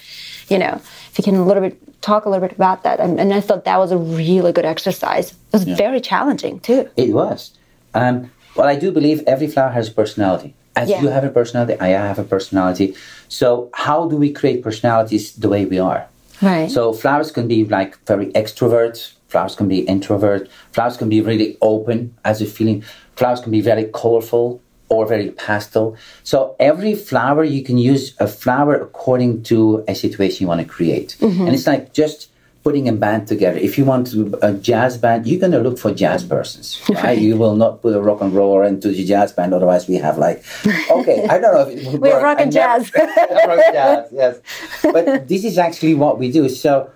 [0.48, 0.74] You know,
[1.11, 3.00] if you can a little bit talk a little bit about that.
[3.00, 5.32] And, and I thought that was a really good exercise.
[5.32, 6.88] It was very challenging too.
[6.96, 7.52] It was.
[7.94, 10.54] Um, well, I do believe every flower has a personality.
[10.74, 11.02] As Yeah.
[11.02, 12.94] you have a personality, I have a personality.
[13.28, 16.06] So, how do we create personalities the way we are?
[16.42, 16.70] Right.
[16.70, 21.56] So, flowers can be like very extrovert, flowers can be introvert, flowers can be really
[21.62, 22.84] open as a feeling,
[23.16, 25.96] flowers can be very colorful or very pastel.
[26.22, 30.66] So, every flower, you can use a flower according to a situation you want to
[30.66, 31.16] create.
[31.20, 31.46] Mm-hmm.
[31.46, 32.28] And it's like just
[32.66, 33.57] putting a band together.
[33.57, 36.83] If you want to, a jazz band, you're going to look for jazz persons.
[36.96, 37.16] Right?
[37.16, 39.55] you will not put a rock and roller into the jazz band.
[39.55, 40.38] Otherwise, we have like,
[40.98, 42.92] okay, I don't know if it would We're rock and jazz.
[42.96, 44.35] rock and jazz, yes.
[44.83, 46.48] But this is actually what we do.
[46.48, 46.90] So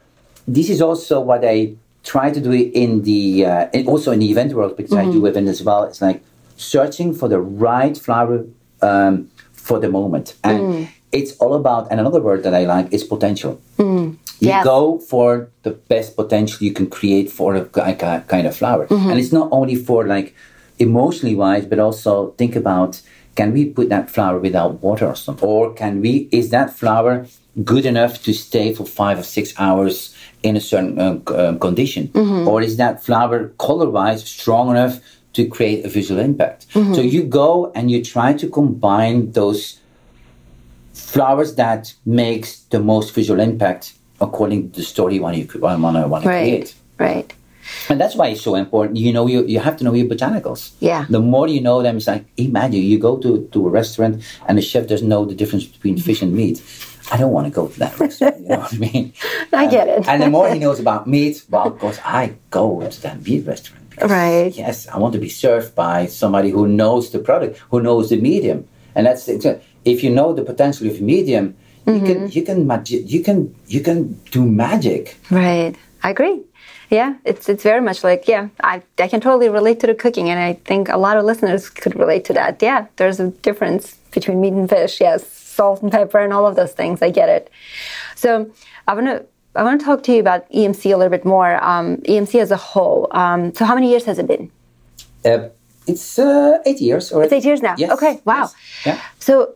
[0.48, 4.30] this is also what I try to do in the, uh, and also in the
[4.34, 5.84] event world because I do event as well.
[5.84, 6.20] It's like
[6.56, 8.44] searching for the right flower
[8.82, 10.34] um, for the moment.
[10.42, 13.60] And it's all about, and another word that I like is potential.
[14.40, 14.64] You Yes.
[14.64, 18.86] go for the best potential you can create for a ki- ki- kind of flower.
[18.90, 20.34] And it's not only for like
[20.78, 23.00] emotionally wise, but also think about
[23.36, 25.46] can we put that flower without water or something?
[25.48, 27.26] Or can we, is that flower
[27.64, 32.10] good enough to stay for five or six hours in a certain uh, um, condition?
[32.48, 35.00] Or is that flower color wise strong enough
[35.34, 36.66] to create a visual impact?
[36.72, 39.78] So you go and you try to combine those
[40.92, 45.96] flowers that makes the most visual impact according to the story you want to want
[45.96, 46.42] to want to Right.
[46.42, 46.74] create.
[46.98, 47.32] Right.
[47.88, 48.96] And that's why it's so important.
[48.98, 50.72] You know, you, you have to know your botanicals.
[50.80, 51.06] Yeah.
[51.08, 54.58] The more you know them, it's like imagine you go to, to a restaurant and
[54.58, 56.62] the chef doesn't know the difference between fish and meat.
[57.12, 58.40] I don't want to go to that restaurant.
[58.40, 59.12] You know what I mean?
[59.52, 60.08] I get it.
[60.08, 63.46] And the more he knows about meat, well, of course, I go to that meat
[63.46, 63.88] restaurant.
[63.90, 64.52] because, Right.
[64.56, 68.20] Yes, I want to be served by somebody who knows the product, who knows the
[68.20, 69.44] medium, and that's it.
[69.84, 71.54] If you know the potential of medium,
[71.86, 72.06] you Mm-hmm.
[72.06, 75.16] can you can magi- you can you can do magic.
[75.30, 75.74] Right.
[76.02, 76.40] I agree.
[76.90, 80.28] yeah, it's it's very much like yeah, I I can totally relate to the cooking,
[80.30, 82.62] and I think a lot of listeners could relate to that.
[82.62, 85.00] Yeah, there's a difference between meat and fish.
[85.00, 87.02] Yes, salt and pepper and all of those things.
[87.02, 87.50] I get it.
[88.16, 88.50] So
[88.88, 89.24] I want to.
[89.56, 91.52] I want to talk to you about EMC a little bit more.
[91.62, 93.08] Um, EMC as a whole.
[93.10, 94.50] Um, so, how many years has it been?
[95.24, 95.48] Uh,
[95.86, 97.10] it's uh, eight years.
[97.12, 97.74] Or it's eight years now.
[97.76, 97.90] Yes.
[97.90, 98.20] Okay.
[98.24, 98.42] Wow.
[98.42, 98.54] Yes.
[98.86, 99.00] Yeah.
[99.18, 99.54] So,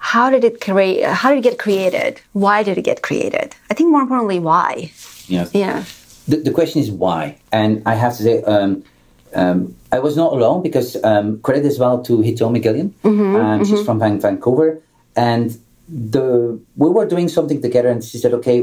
[0.00, 1.04] how did it create?
[1.04, 2.20] How did it get created?
[2.32, 3.54] Why did it get created?
[3.70, 4.90] I think more importantly, why?
[5.28, 5.46] Yeah.
[5.52, 5.84] Yeah
[6.30, 8.42] the, the question is why, and I have to say.
[8.42, 8.84] Um,
[9.32, 12.90] um, I was not alone because um, credit as well to Hitomi Gilliam.
[13.04, 13.84] Mm-hmm, um, she's mm-hmm.
[13.84, 14.82] from Vancouver,
[15.14, 15.56] and
[15.88, 18.62] the we were doing something together, and she said, "Okay,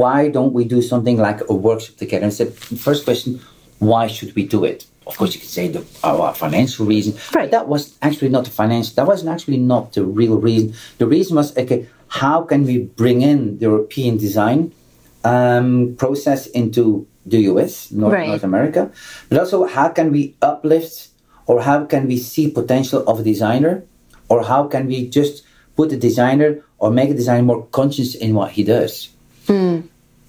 [0.00, 3.40] why don't we do something like a workshop together?" And I said, first question,
[3.78, 4.86] why should we do it?
[5.08, 7.44] Of course, you could say the our financial reason, right.
[7.44, 8.94] but that was actually not the financial.
[8.94, 10.74] That was actually not the real reason.
[10.98, 11.88] The reason was okay.
[12.08, 14.72] How can we bring in the European design
[15.24, 18.28] um, process into the US, North, right.
[18.28, 18.90] North America,
[19.28, 21.08] but also how can we uplift
[21.46, 23.84] or how can we see potential of a designer
[24.28, 25.44] or how can we just
[25.76, 29.10] put a designer or make a designer more conscious in what he does.
[29.46, 29.88] Mm.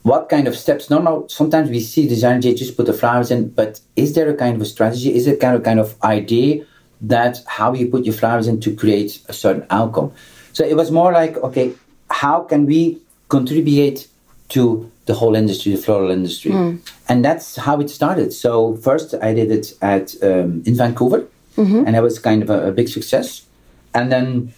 [0.10, 0.90] What kind of steps?
[0.90, 1.28] No, no.
[1.28, 4.62] Sometimes we see designers just put the flowers in, but is there a kind of
[4.62, 5.14] a strategy?
[5.14, 6.66] Is it kind of kind of idea
[7.02, 10.12] that how you put your flowers in to create a certain outcome?
[10.54, 11.74] So it was more like, okay,
[12.10, 14.08] how can we contribute
[14.50, 16.52] to the whole industry, the floral industry.
[16.52, 16.80] Mm.
[17.08, 18.34] And that's how it started.
[18.34, 21.84] So first I did it at um, in Vancouver, mm-hmm.
[21.86, 23.46] and that was kind of a, a, big success.
[23.94, 24.54] And then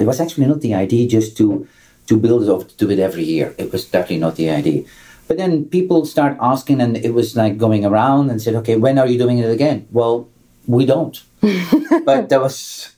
[0.00, 1.68] it was actually not the idea just to
[2.06, 3.54] to build it or to do it every year.
[3.58, 4.84] It was definitely not the idea.
[5.28, 8.98] But then people start asking, and it was like going around and said, "Okay, when
[8.98, 10.28] are you doing it again?" Well,
[10.66, 11.20] we don't.
[12.04, 12.94] but there was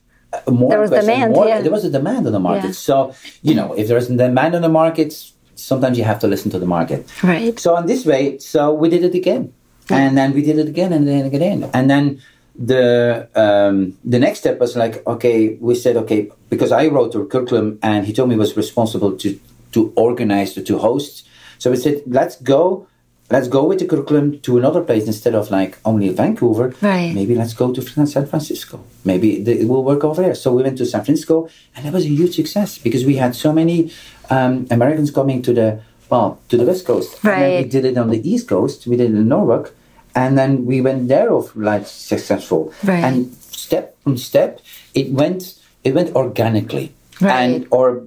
[0.46, 1.32] more there was question, demand.
[1.32, 1.60] More, yeah.
[1.60, 2.68] There was a demand on the market.
[2.76, 2.88] Yeah.
[2.88, 5.14] So you know, if there is a demand on the market,
[5.54, 7.08] sometimes you have to listen to the market.
[7.22, 7.58] Right.
[7.58, 9.54] So in this way, so we did it again,
[9.88, 12.20] and then we did it again and then again, and then
[12.58, 17.24] the um, the next step was like, okay, we said okay because I wrote the
[17.24, 19.38] curriculum and Hitomi was responsible to
[19.72, 21.26] to organize to, to host.
[21.58, 22.86] So we said let's go.
[23.30, 26.74] Let's go with the curriculum to another place instead of like only Vancouver.
[26.80, 27.12] Right.
[27.14, 28.82] Maybe let's go to San Francisco.
[29.04, 30.34] Maybe it will work over there.
[30.34, 33.36] So we went to San Francisco, and that was a huge success because we had
[33.36, 33.92] so many
[34.30, 37.22] um, Americans coming to the well to the west coast.
[37.22, 37.34] Right.
[37.34, 38.86] And then we did it on the east coast.
[38.86, 39.74] We did it in Norwalk,
[40.18, 42.72] and then we went there of like successful.
[42.82, 43.04] Right.
[43.04, 44.60] And step on step,
[44.94, 45.54] it went
[45.84, 46.92] it went organically.
[47.20, 47.42] Right.
[47.42, 48.02] And our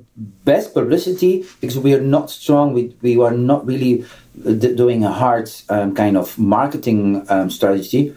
[0.46, 2.74] best publicity because we are not strong.
[2.74, 4.06] We we are not really
[4.46, 8.16] uh, doing a hard um, kind of marketing um, strategy.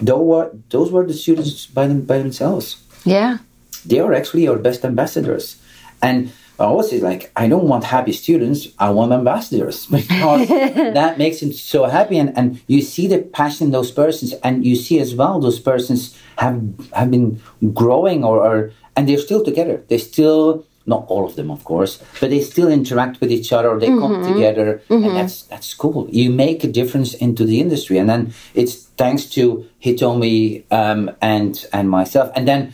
[0.00, 2.78] Those were those were the students by them by themselves.
[3.04, 3.38] Yeah.
[3.84, 5.58] They are actually our best ambassadors,
[6.00, 6.30] and
[6.62, 10.48] I always say like I don't want happy students, I want ambassadors because
[10.98, 14.64] that makes them so happy and, and you see the passion in those persons and
[14.64, 17.40] you see as well those persons have have been
[17.74, 19.82] growing or, or and they're still together.
[19.88, 23.78] They still not all of them of course, but they still interact with each other,
[23.78, 24.22] they mm-hmm.
[24.22, 25.04] come together mm-hmm.
[25.04, 26.08] and that's that's cool.
[26.10, 31.66] You make a difference into the industry and then it's thanks to Hitomi um, and
[31.72, 32.30] and myself.
[32.36, 32.72] And then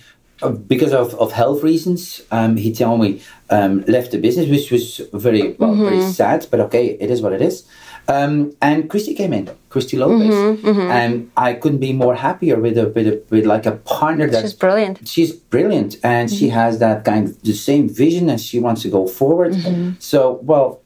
[0.66, 5.70] because of, of health reasons, um, Hitomi um, left the business, which was very well,
[5.70, 5.84] mm-hmm.
[5.84, 6.46] very sad.
[6.50, 7.66] But okay, it is what it is.
[8.08, 10.90] Um, and Christy came in, Christy Lopez, mm-hmm, mm-hmm.
[10.90, 14.42] and I couldn't be more happier with a with a with like a partner that
[14.42, 15.06] she's brilliant.
[15.06, 16.54] She's brilliant, and she mm-hmm.
[16.54, 19.52] has that kind of the same vision, and she wants to go forward.
[19.52, 19.92] Mm-hmm.
[19.98, 20.80] So, well,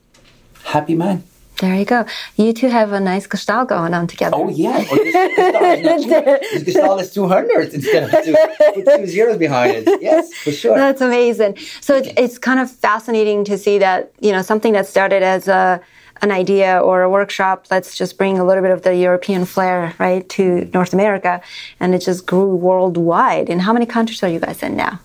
[0.64, 1.22] happy man.
[1.62, 2.04] There you go.
[2.34, 4.34] You two have a nice gestalt going on together.
[4.36, 6.06] Oh yeah, oh, this,
[6.54, 8.34] this gestalt is two hundred instead of two,
[8.74, 10.02] with two zeros behind it.
[10.02, 10.76] Yes, for sure.
[10.76, 11.58] That's amazing.
[11.80, 15.46] So it's, it's kind of fascinating to see that you know something that started as
[15.46, 15.80] a
[16.20, 17.66] an idea or a workshop.
[17.70, 21.40] Let's just bring a little bit of the European flair right to North America,
[21.78, 23.48] and it just grew worldwide.
[23.48, 24.98] And how many countries are you guys in now?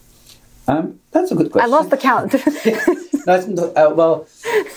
[0.68, 1.72] Um, that's a good question.
[1.72, 2.34] I lost the count.
[3.28, 4.28] uh, well,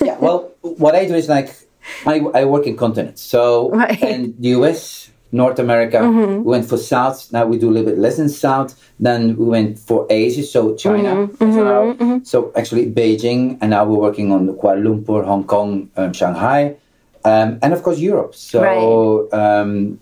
[0.03, 0.19] yeah.
[0.19, 1.49] Well, what I do is like
[2.07, 3.23] I, I work in continents.
[3.23, 4.01] So right.
[4.03, 6.43] in the US, North America, mm-hmm.
[6.43, 7.33] we went for South.
[7.33, 8.75] Now we do a little bit less in South.
[8.99, 11.15] Then we went for Asia, so China.
[11.15, 11.45] Mm-hmm.
[11.45, 12.03] mm-hmm.
[12.03, 12.25] mm-hmm.
[12.25, 16.77] So actually Beijing, and now we're working on Kuala Lumpur, Hong Kong, um, Shanghai,
[17.25, 18.35] um, and of course Europe.
[18.35, 19.61] So right.
[19.61, 20.01] um,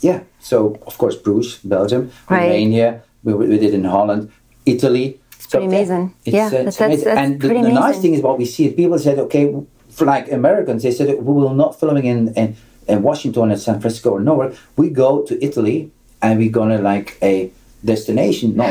[0.00, 2.42] yeah, so of course Bruges, Belgium, right.
[2.42, 3.02] Romania.
[3.24, 4.30] We, we did in Holland,
[4.66, 5.20] Italy.
[5.32, 6.14] It's pretty amazing.
[6.24, 8.66] It's, yeah, uh, that's, that's, that's and the, the, nice thing is what we see.
[8.66, 9.52] Is people said, okay,
[10.04, 12.56] like Americans, they said we will not filming in, in,
[12.88, 14.52] in Washington and San Francisco or nowhere.
[14.76, 15.90] We go to Italy
[16.22, 17.50] and we're gonna like a
[17.84, 18.56] destination.
[18.56, 18.64] No,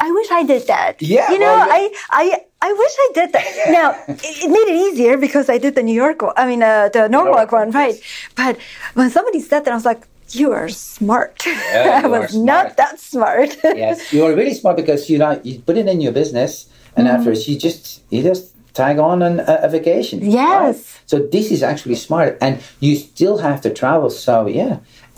[0.00, 1.00] I wish I did that.
[1.02, 2.24] Yeah, You know, well, I, I,
[2.62, 3.46] I wish I did that.
[3.70, 6.62] Now, it, it made it easier because I did the New York one, I mean,
[6.62, 7.94] uh, the Norwalk one, right?
[7.94, 8.28] yes.
[8.36, 8.58] But
[8.94, 11.42] when somebody said that, I was like, you are smart.
[11.46, 13.56] Yeah, I was not that smart.
[13.64, 17.06] yes, you are really smart because you know you put it in your business, and
[17.08, 17.16] Mm-hmm.
[17.16, 20.16] afterwards you just you just tag on an, a, a vacation.
[20.40, 20.76] Yes.
[21.10, 22.54] So this is actually smart, and
[22.86, 24.10] you still have to travel.
[24.26, 24.74] So yeah,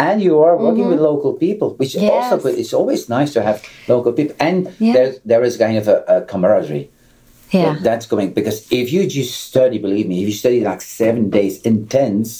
[0.06, 2.34] and you are working with local people, which also Mm-hmm.
[2.34, 2.42] Yes.
[2.44, 3.58] but it's always nice to have
[3.94, 4.92] local people, and Yeah.
[4.96, 6.86] there there is kind of a, a camaraderie.
[7.52, 7.76] yeah.
[7.88, 11.54] That's going because if you just study, believe me, if you study like seven days
[11.72, 12.30] intense,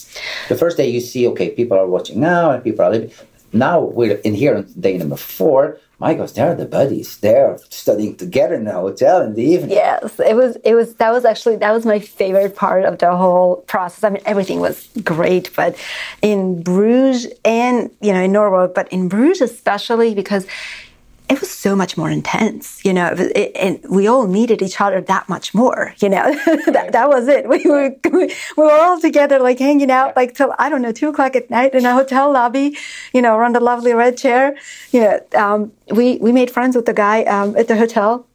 [0.49, 3.11] the first day you see, okay, people are watching now and people are living.
[3.53, 5.79] Now we're in here on day number four.
[5.99, 7.19] My gosh, they're the buddies.
[7.19, 9.71] They're studying together in the hotel in the evening.
[9.71, 10.57] Yes, it was.
[10.65, 10.95] It was.
[10.97, 14.03] That was actually that was my favorite part of the whole process.
[14.03, 15.77] I mean, everything was great, but
[16.21, 20.47] in Bruges and you know in Norwalk, but in Bruges especially because
[21.29, 22.85] it was so much more intense.
[22.85, 25.95] You know, it, it, and we all needed each other that much more.
[26.01, 26.33] You know,
[26.67, 27.49] that, that was it.
[27.49, 31.09] We were we were all together, like hanging out, like till I don't know two
[31.09, 32.77] o'clock at night in a hotel lobby.
[33.15, 34.57] You know, around the lovely red chair.
[34.91, 38.27] You know, um, we we made friends with the guy um, at the hotel.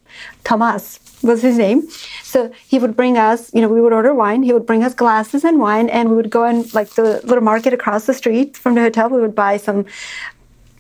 [0.44, 1.88] Thomas was his name.
[2.24, 4.44] So he would bring us, you know, we would order wine.
[4.44, 7.42] He would bring us glasses and wine, and we would go in like the little
[7.42, 9.10] market across the street from the hotel.
[9.10, 9.86] We would buy some,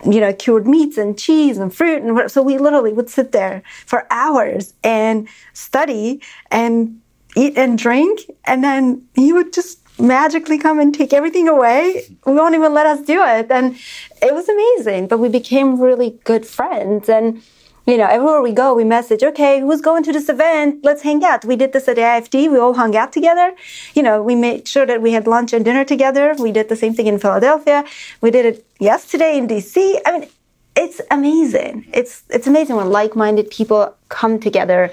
[0.05, 2.31] you know, cured meats and cheese and fruit and.
[2.31, 7.01] So we literally would sit there for hours and study and
[7.35, 12.15] eat and drink, and then he would just magically come and take everything away.
[12.25, 13.75] We won't even let us do it, and
[14.21, 15.07] it was amazing.
[15.07, 17.41] But we became really good friends and
[17.87, 20.83] you know, everywhere we go, we message, okay, who's going to this event?
[20.83, 21.45] Let's hang out.
[21.45, 22.51] We did this at the IFD.
[22.51, 23.55] We all hung out together.
[23.95, 26.35] You know, we made sure that we had lunch and dinner together.
[26.37, 27.85] We did the same thing in Philadelphia.
[28.19, 30.01] We did it yesterday in DC.
[30.05, 30.29] I mean,
[30.75, 31.87] it's amazing.
[31.93, 34.91] It's, it's amazing when like-minded people come together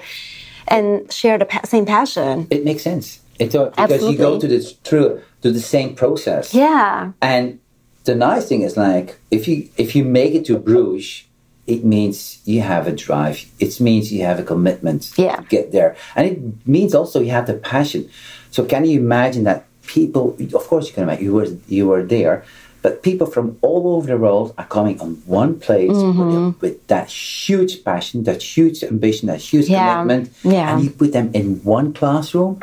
[0.67, 2.47] and share the pa- same passion.
[2.49, 3.19] It makes sense.
[3.39, 4.57] It, because you go to Absolutely.
[4.57, 6.53] the through to the same process.
[6.53, 7.11] Yeah.
[7.21, 7.59] And
[8.05, 11.25] the nice thing is like if you if you make it to Bruges,
[11.67, 13.45] it means you have a drive.
[13.59, 15.37] It means you have a commitment Yeah.
[15.37, 18.09] to get there, and it means also you have the passion.
[18.51, 20.35] So can you imagine that people?
[20.53, 22.43] Of course, you can imagine you were you were there,
[22.83, 26.45] but people from all over the world are coming on one place Mm-hmm.
[26.45, 30.01] with, with that huge passion, that huge ambition, that huge Yeah.
[30.01, 30.69] commitment, Yeah.
[30.71, 32.59] and you put them in one classroom,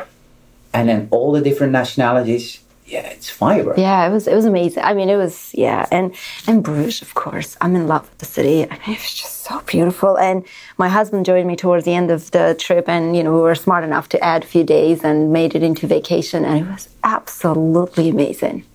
[0.73, 2.59] and then all the different nationalities.
[2.85, 3.73] Yeah, it's fiber.
[3.77, 4.83] Yeah, it was it was amazing.
[4.83, 6.13] I mean, it was yeah, and
[6.47, 7.55] and Bruges, of course.
[7.61, 8.63] I'm in love with the city.
[8.69, 10.17] I mean, it was just so beautiful.
[10.17, 10.45] And
[10.77, 13.55] my husband joined me towards the end of the trip, and you know, we were
[13.55, 16.89] smart enough to add a few days and made it into vacation, and it was
[17.03, 18.65] absolutely amazing.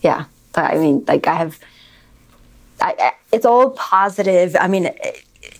[0.00, 1.58] Yeah, I mean, like I have,
[2.80, 4.56] I, I, it's all positive.
[4.58, 4.90] I mean.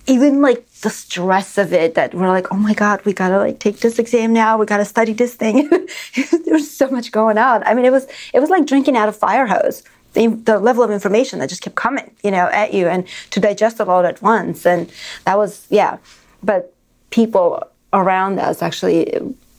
[0.06, 3.58] Even like the stress of it, that we're like, oh my god, we gotta like
[3.58, 4.58] take this exam now.
[4.58, 5.68] We gotta study this thing.
[6.16, 7.62] there was so much going on.
[7.64, 9.82] I mean, it was it was like drinking out of fire hose.
[10.12, 13.38] The, the level of information that just kept coming, you know, at you, and to
[13.38, 14.90] digest it all at once, and
[15.24, 15.98] that was yeah.
[16.42, 16.74] But
[17.10, 17.62] people
[17.92, 19.12] around us actually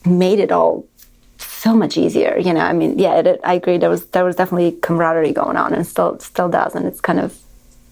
[0.04, 0.86] made it all
[1.38, 2.36] so much easier.
[2.38, 3.78] You know, I mean, yeah, it, I agree.
[3.78, 7.20] There was there was definitely camaraderie going on, and still still does, and it's kind
[7.20, 7.38] of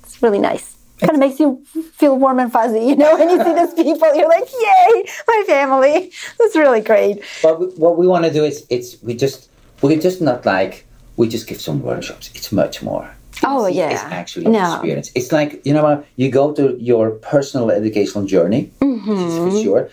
[0.02, 0.76] it's really nice.
[1.00, 4.14] Kind of makes you feel warm and fuzzy, you know, when you see those people.
[4.14, 6.12] You're like, yay, my family.
[6.40, 7.22] It's really great.
[7.42, 9.48] But what we want to do is it's we just
[9.82, 10.84] we're just not like
[11.16, 12.30] we just give some workshops.
[12.34, 13.10] It's much more.
[13.42, 13.90] Oh, It's- yeah.
[13.90, 14.74] it's actually an No.
[14.74, 15.10] experience.
[15.14, 19.50] It's like you know what you go to your personal educational journey, Mm-hmm.
[19.50, 19.88] for sure.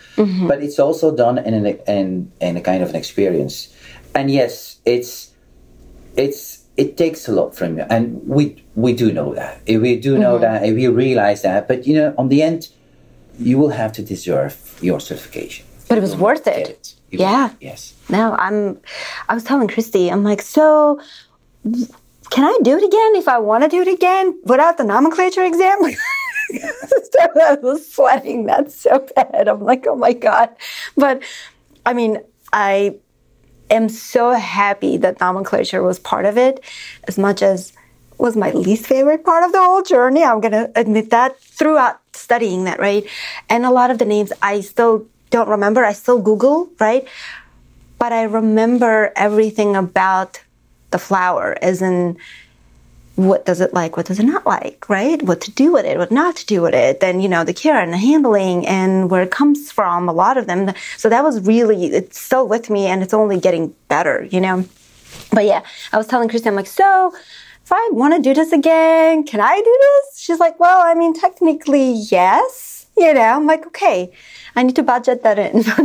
[0.46, 3.68] But it's also done in an in in a kind of an experience.
[4.14, 5.30] And yes, it's
[6.16, 8.02] it's it takes a lot from you, and
[8.36, 8.42] we
[8.84, 9.54] we do know that.
[9.66, 10.46] We do know Mm-hmm.
[10.46, 10.62] that.
[10.62, 11.60] and We realize that.
[11.68, 12.60] But you know, on the end,
[13.48, 15.64] you will have to deserve your certification.
[15.88, 16.94] But it was worth get it.
[17.10, 17.48] Yeah.
[17.48, 17.80] will- Yes.
[18.08, 18.58] No, I'm.
[19.28, 21.00] I was telling Christy, I'm like, so
[22.34, 25.44] can I do it again if I want to do it again without the nomenclature
[25.44, 25.78] exam?
[27.50, 28.46] I was sweating.
[28.46, 29.48] That's so bad.
[29.48, 30.48] I'm like, oh my god.
[30.96, 31.22] But
[31.84, 32.18] I mean,
[32.52, 32.96] I
[33.70, 36.62] am so happy that nomenclature was part of it,
[37.04, 37.72] as much as
[38.18, 40.24] was my least favorite part of the whole journey.
[40.24, 43.06] I'm gonna admit that throughout studying that, right?
[43.48, 45.84] And a lot of the names I still don't remember.
[45.84, 47.06] I still Google, right?
[47.98, 50.40] But I remember everything about
[50.90, 52.16] the flower, as in
[53.18, 55.20] what does it like, what does it not like, right?
[55.22, 57.52] What to do with it, what not to do with it, then you know the
[57.52, 60.08] care and the handling and where it comes from.
[60.08, 60.72] A lot of them.
[60.96, 64.64] So that was really it's still with me, and it's only getting better, you know.
[65.32, 65.62] But yeah,
[65.92, 67.12] I was telling Christy, I'm like, so
[67.64, 70.20] if I want to do this again, can I do this?
[70.20, 72.77] She's like, well, I mean, technically, yes.
[72.98, 74.12] You know, I'm like, okay,
[74.56, 75.82] I need to budget that in for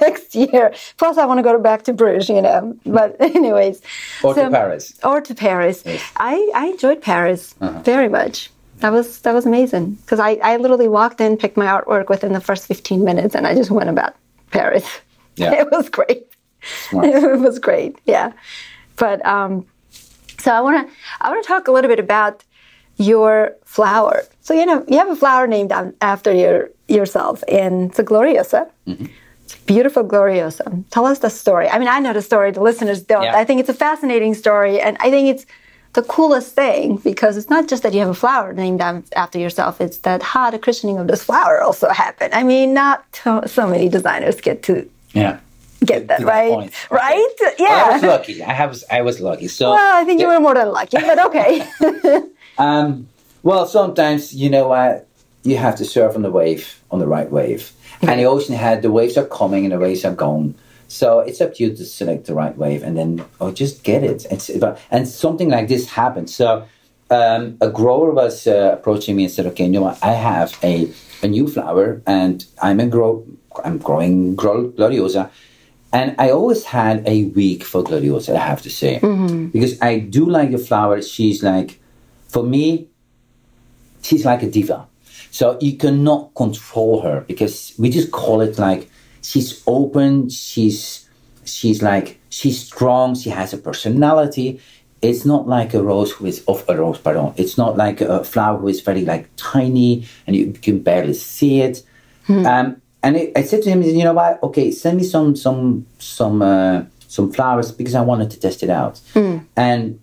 [0.00, 0.74] next year.
[0.96, 2.76] Plus, I want to go back to Bruges, you know.
[2.84, 3.80] But anyways,
[4.24, 5.82] or so, to Paris, or to Paris.
[5.86, 6.02] Yes.
[6.16, 7.80] I I enjoyed Paris uh-huh.
[7.80, 8.50] very much.
[8.78, 12.32] That was that was amazing because I I literally walked in, picked my artwork within
[12.32, 14.14] the first 15 minutes, and I just went about
[14.50, 14.86] Paris.
[15.38, 15.52] Yeah.
[15.52, 16.26] It was great.
[16.88, 17.06] Smart.
[17.06, 18.00] It was great.
[18.06, 18.32] Yeah,
[18.96, 19.64] but um,
[20.40, 22.42] so I want to I want to talk a little bit about
[22.98, 24.24] your flower.
[24.42, 28.70] So you know you have a flower named after your yourself, and it's a gloriosa.
[28.86, 29.06] Mm-hmm.
[29.44, 30.84] It's a beautiful gloriosa.
[30.90, 31.68] Tell us the story.
[31.68, 32.50] I mean, I know the story.
[32.50, 33.22] The listeners don't.
[33.22, 33.36] Yeah.
[33.36, 35.46] I think it's a fascinating story, and I think it's
[35.94, 39.80] the coolest thing because it's not just that you have a flower named after yourself.
[39.80, 42.34] It's that how the christening of this flower also happened.
[42.34, 43.04] I mean, not
[43.46, 45.40] so many designers get to yeah
[45.84, 46.50] get that, right?
[46.50, 46.90] Point.
[46.90, 47.34] Right?
[47.58, 47.66] Yeah.
[47.68, 48.42] Well, I was lucky.
[48.42, 48.82] I have.
[48.90, 49.48] I was lucky.
[49.48, 49.70] So.
[49.70, 51.66] Well, I think you were more than lucky, but okay.
[52.58, 53.08] um.
[53.42, 55.06] Well, sometimes you know what
[55.44, 58.82] you have to surf on the wave, on the right wave, and the ocean had
[58.82, 60.54] the waves are coming and the waves are gone.
[60.88, 64.02] So it's up to you to select the right wave, and then or just get
[64.02, 64.26] it.
[64.30, 64.50] It's
[64.90, 66.30] and something like this happened.
[66.30, 66.66] So.
[67.10, 69.98] Um, a grower was uh, approaching me and said, "Okay, you know what?
[70.04, 70.92] I have a,
[71.22, 73.24] a new flower, and I'm a grow,
[73.64, 75.30] I'm growing gloriosa,
[75.92, 79.46] and I always had a week for Gloriosa, I have to say, mm-hmm.
[79.46, 81.00] because I do like the flower.
[81.00, 81.80] She's like,
[82.28, 82.88] for me,
[84.02, 84.86] she's like a diva.
[85.30, 88.90] So you cannot control her because we just call it like
[89.22, 90.28] she's open.
[90.30, 91.08] She's
[91.44, 93.14] she's like she's strong.
[93.14, 94.60] She has a personality.
[95.00, 97.32] It's not like a rose who is of a rose, pardon.
[97.36, 101.60] It's not like a flower who is very like tiny and you can barely see
[101.60, 101.82] it.
[102.26, 102.46] Mm-hmm.
[102.46, 104.42] Um, and I, I said to him, you know what?
[104.42, 108.70] Okay, send me some some some uh, some flowers because I wanted to test it
[108.70, 109.00] out.
[109.14, 109.44] Mm.
[109.56, 110.00] And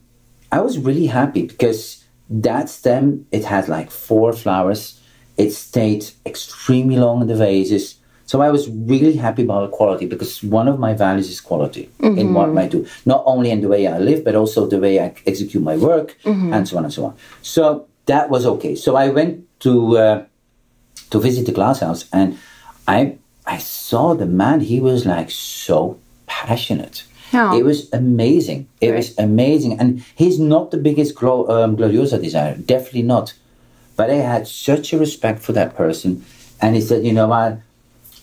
[0.52, 5.00] I was really happy because that stem it had like four flowers.
[5.38, 8.00] It stayed extremely long in the vases.
[8.26, 11.92] So I was really happy about the quality because one of my values is quality
[12.00, 12.18] mm-hmm.
[12.18, 15.00] in what I do, not only in the way I live, but also the way
[15.00, 16.52] I execute my work, mm-hmm.
[16.52, 17.16] and so on and so on.
[17.44, 18.76] So that was okay.
[18.76, 20.26] So I went to uh,
[21.12, 22.38] to visit the glass house and
[22.88, 24.62] I I saw the man.
[24.62, 27.04] He was like so passionate.
[27.36, 27.58] Oh.
[27.58, 28.68] It was amazing.
[28.82, 28.98] It right.
[28.98, 33.34] was amazing, and he's not the biggest glo- um, gloriosa designer, definitely not.
[33.96, 36.24] But I had such a respect for that person,
[36.62, 37.60] and he said, "You know what?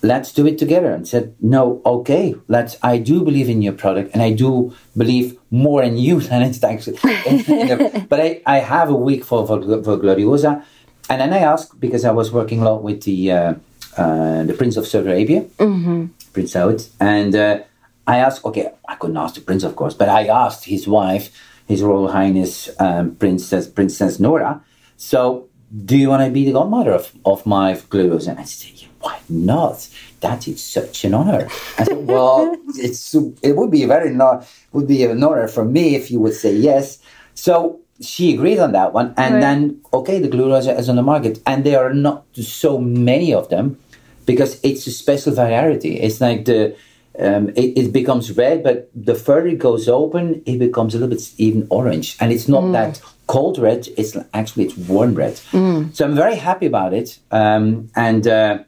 [0.02, 2.76] Let's do it together." And said, "No, okay, let's.
[2.82, 6.62] I do believe in your product, and I do believe more in you than it's
[6.62, 6.98] actually.
[7.26, 10.64] In, in the, but I, I have a week for, for for gloriosa,
[11.08, 13.54] and then I asked because I was working a lot with the." Uh,
[13.96, 16.06] uh, the Prince of Saudi Arabia, mm-hmm.
[16.32, 17.58] Prince Saud, and uh,
[18.07, 21.30] I asked, okay, I couldn't ask the Prince, of course, but I asked his wife,
[21.66, 24.62] His Royal Highness um, Princess Princess Nora,
[24.96, 25.48] so
[25.84, 28.28] do you want to be the godmother of, of my gloriosa?
[28.28, 29.88] And I said, yeah, why not?
[30.20, 31.48] That is such an honor.
[31.78, 35.94] I said, well, it's it would be very not would be an honor for me
[35.94, 36.98] if you would say yes.
[37.34, 39.40] So she agreed on that one, and right.
[39.40, 43.48] then okay, the Gloriosa is on the market, and there are not so many of
[43.48, 43.78] them
[44.26, 45.98] because it's a special variety.
[46.00, 46.76] It's like the
[47.18, 51.14] um, it, it, becomes red, but the further it goes open, it becomes a little
[51.14, 52.72] bit even orange, and it's not mm.
[52.72, 53.88] that cold red.
[53.96, 55.34] It's actually it's warm red.
[55.52, 55.94] Mm.
[55.94, 58.64] So I'm very happy about it, um, and uh,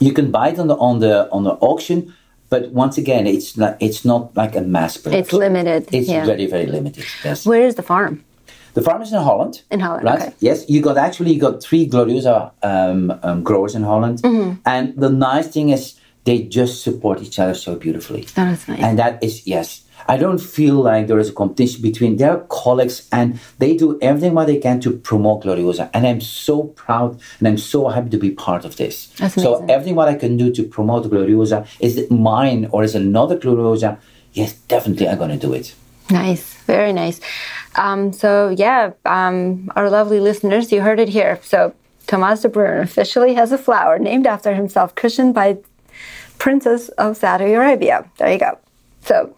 [0.00, 2.14] you can buy it on the on the on the auction.
[2.48, 5.20] But once again, it's not it's not like a mass production.
[5.20, 5.88] It's limited.
[5.92, 6.24] It's yeah.
[6.24, 7.04] very very limited.
[7.24, 7.46] Yes.
[7.46, 8.22] Where is the farm?
[8.74, 9.62] The farm is in Holland.
[9.70, 10.20] In Holland, right?
[10.20, 10.34] Okay.
[10.40, 14.60] Yes, you got actually you got three Gloriosa um, um, growers in Holland, mm-hmm.
[14.66, 15.95] and the nice thing is
[16.26, 18.22] they just support each other so beautifully.
[18.34, 18.80] That is nice.
[18.80, 19.82] And that is yes.
[20.08, 24.34] I don't feel like there is a competition between their colleagues, and they do everything
[24.34, 25.88] what they can to promote Gloriosa.
[25.94, 29.06] And I'm so proud and I'm so happy to be part of this.
[29.18, 32.94] That's so everything what I can do to promote Gloriosa is it mine or is
[32.94, 33.98] another Gloriosa?
[34.32, 35.74] Yes, definitely I'm going to do it.
[36.10, 37.20] Nice, very nice.
[37.76, 41.40] Um, so yeah, um, our lovely listeners, you heard it here.
[41.42, 41.74] So
[42.06, 45.58] Tomas de Bruyne officially has a flower named after himself, christened by
[46.38, 48.08] Princess of Saudi Arabia.
[48.18, 48.58] There you go.
[49.02, 49.34] So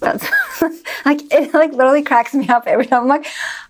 [0.00, 0.24] that's
[1.04, 3.02] like it like literally cracks me up every time.
[3.02, 3.26] I'm like,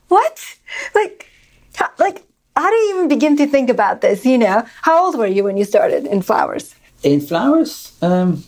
[0.09, 0.57] what?
[0.95, 1.31] Like,
[1.75, 2.27] how, like
[2.57, 4.25] how do you even begin to think about this?
[4.25, 6.75] You know, how old were you when you started in flowers?
[7.03, 8.43] In flowers, um,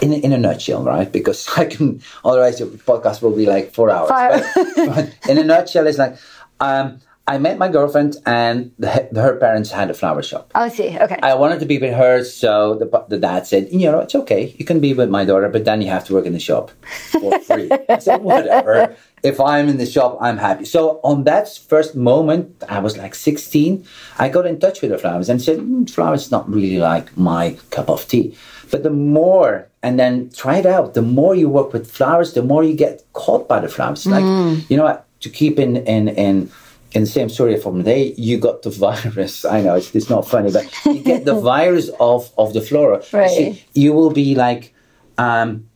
[0.00, 1.10] in, in a nutshell, right?
[1.10, 4.08] Because I can, otherwise your podcast will be like four hours.
[4.08, 6.16] But, but, in a nutshell, it's like
[6.60, 10.50] um, I met my girlfriend, and the, her parents had a flower shop.
[10.56, 10.98] Oh, I see.
[10.98, 11.18] Okay.
[11.22, 14.54] I wanted to be with her, so the, the dad said, you know, it's okay.
[14.58, 16.72] You can be with my daughter, but then you have to work in the shop
[17.10, 17.70] for free.
[17.88, 18.96] I said, whatever.
[19.22, 20.64] If I'm in the shop, I'm happy.
[20.64, 23.86] So on that first moment, I was like 16,
[24.18, 27.56] I got in touch with the flowers and said, mm, flowers not really like my
[27.70, 28.36] cup of tea.
[28.72, 32.42] But the more, and then try it out, the more you work with flowers, the
[32.42, 34.06] more you get caught by the flowers.
[34.06, 34.24] Like,
[34.68, 36.50] you know, to keep in, in, in,
[36.94, 39.44] in the same story from the day, you got the virus.
[39.44, 43.02] I know it's, it's not funny, but you get the virus of, of the flora.
[43.12, 43.30] Right.
[43.30, 44.74] You, see, you will be like
[45.18, 45.68] um,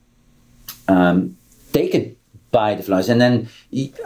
[0.88, 1.36] um,
[1.72, 2.16] taken
[2.50, 3.08] by the flowers.
[3.08, 3.48] And then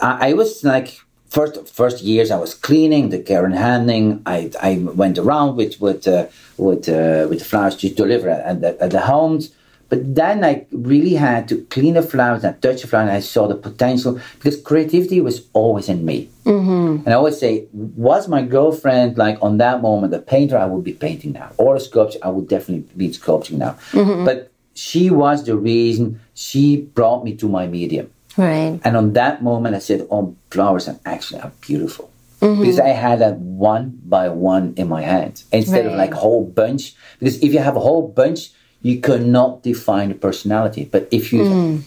[0.00, 4.22] I was like, first first years I was cleaning, the care and handling.
[4.26, 8.60] I, I went around with with uh, with uh, with the flowers to deliver at
[8.60, 9.52] the, at the homes.
[9.90, 13.20] But then I really had to clean the flowers and touch the flowers, and I
[13.20, 16.30] saw the potential because creativity was always in me.
[16.44, 17.04] Mm-hmm.
[17.04, 20.56] And I always say, was my girlfriend like on that moment a painter?
[20.56, 22.18] I would be painting now, or a sculptor.
[22.22, 23.76] I would definitely be sculpting now.
[24.24, 26.20] But she was the reason.
[26.34, 28.10] She brought me to my medium.
[28.36, 28.78] right.
[28.84, 32.06] And on that moment, I said, "Oh, flowers are actually are beautiful."
[32.40, 36.44] Because I had that one by one in my hand instead of like a whole
[36.46, 36.94] bunch.
[37.18, 38.40] Because if you have a whole bunch,
[38.82, 40.88] you cannot define a personality.
[40.90, 41.82] But if you mm.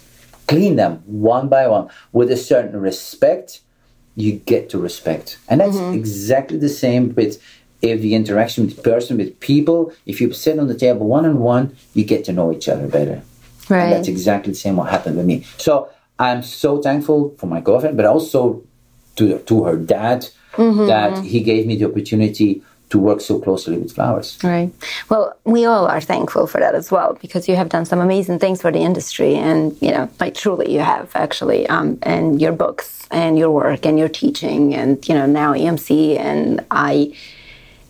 [0.48, 3.62] clean them one by one with a certain respect,
[4.16, 5.38] you get to respect.
[5.50, 5.98] And that's mm-hmm.
[5.98, 7.42] exactly the same with
[7.82, 11.26] if the interaction with the person, with people, if you sit on the table one
[11.26, 13.22] on one, you get to know each other better.
[13.70, 13.84] Right.
[13.84, 15.46] And that's exactly the same what happened with me.
[15.58, 18.64] So I'm so thankful for my girlfriend, but also
[19.16, 21.24] to to her dad mm-hmm, that mm-hmm.
[21.24, 22.62] he gave me the opportunity
[22.94, 24.38] to work so closely with flowers.
[24.44, 24.72] Right.
[25.10, 28.38] Well, we all are thankful for that as well because you have done some amazing
[28.38, 32.52] things for the industry, and you know, like truly, you have actually, um, and your
[32.52, 37.16] books and your work and your teaching, and you know, now EMC, and I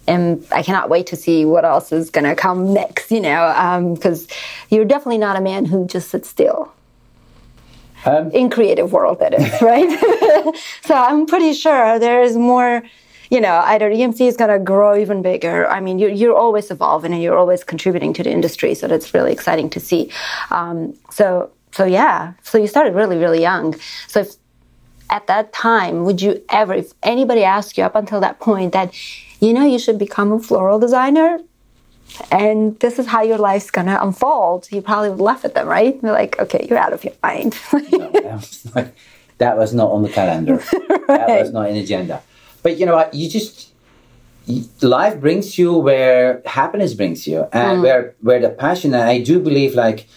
[0.08, 0.42] am.
[0.54, 3.12] I cannot wait to see what else is going to come next.
[3.12, 4.30] You know, because
[4.70, 6.72] you're definitely not a man who just sits still.
[8.06, 12.84] Um, in creative world that is right so i'm pretty sure there is more
[13.34, 16.70] you know either emc is going to grow even bigger i mean you're, you're always
[16.70, 20.12] evolving and you're always contributing to the industry so that's really exciting to see
[20.52, 23.76] um, so so yeah so you started really really young
[24.08, 24.36] so if
[25.10, 28.94] at that time would you ever if anybody asked you up until that point that
[29.42, 31.40] you know you should become a floral designer
[32.32, 36.00] and this is how your life's gonna unfold, you probably would laugh at them, right?
[36.00, 37.58] They're like, okay, you're out of your mind.
[37.74, 38.88] no, that, was not,
[39.40, 40.64] that was not on the calendar.
[41.08, 42.22] That was not an agenda.
[42.64, 43.14] But you know what?
[43.14, 43.72] You just
[44.82, 47.82] life brings you where happiness brings you, and mm.
[47.84, 48.94] where where the passion.
[48.94, 50.08] And I do believe, like,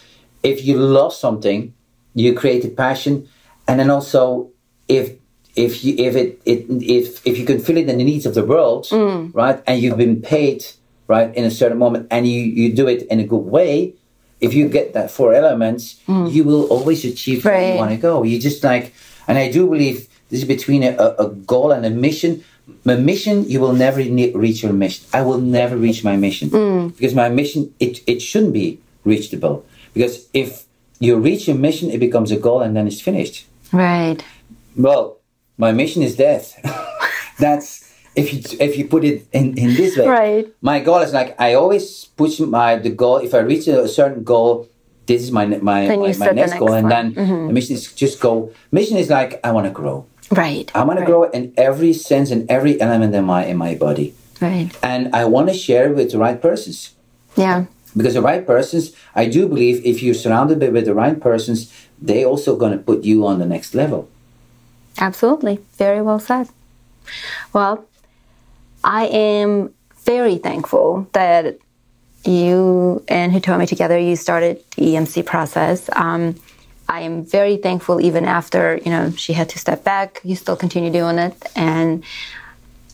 [0.43, 1.73] if you love something,
[2.15, 3.27] you create a passion,
[3.67, 4.49] and then also
[4.87, 5.15] if
[5.55, 8.33] if you if it, it if if you can fill it in the needs of
[8.33, 9.33] the world, mm.
[9.33, 10.65] right, and you've been paid
[11.07, 13.93] right in a certain moment, and you you do it in a good way.
[14.39, 16.31] If you get that four elements, mm.
[16.31, 18.21] you will always achieve where you want to go.
[18.21, 18.93] You just like,
[19.27, 22.43] and I do believe this is between a, a a goal and a mission.
[22.83, 25.05] My mission, you will never ne- reach your mission.
[25.13, 26.95] I will never reach my mission mm.
[26.95, 29.65] because my mission it it shouldn't be reachable.
[29.93, 30.65] Because if
[30.99, 33.45] you reach your mission, it becomes a goal and then it's finished.
[33.71, 34.23] right.
[34.75, 35.17] Well,
[35.57, 36.53] my mission is death.
[37.39, 40.07] That's if you if you put it in, in this way.
[40.07, 40.53] Right.
[40.61, 43.17] My goal is like I always push my the goal.
[43.17, 44.67] If I reach a certain goal,
[45.05, 46.89] this is my my my, my next next goal, and one.
[46.89, 47.47] then mm-hmm.
[47.47, 48.51] the mission is just go.
[48.71, 50.05] Mission is like I want to grow.
[50.31, 50.69] Right.
[50.75, 51.07] I want to right.
[51.07, 54.69] grow in every sense and every element in my in my body, Right.
[54.83, 56.91] and I want to share with the right persons
[57.35, 57.65] Yeah.
[57.95, 58.91] because the right persons.
[59.15, 61.71] I do believe if you're surrounded by- with the right persons,
[62.01, 64.07] they also going to put you on the next level.
[64.99, 65.59] Absolutely.
[65.77, 66.49] Very well said.
[67.53, 67.85] Well,
[68.83, 69.71] I am
[70.05, 71.57] very thankful that
[72.25, 75.89] you and Hitomi together, you started the EMC process.
[75.95, 76.35] Um,
[76.89, 80.55] I am very thankful even after, you know, she had to step back, you still
[80.55, 82.03] continue doing it and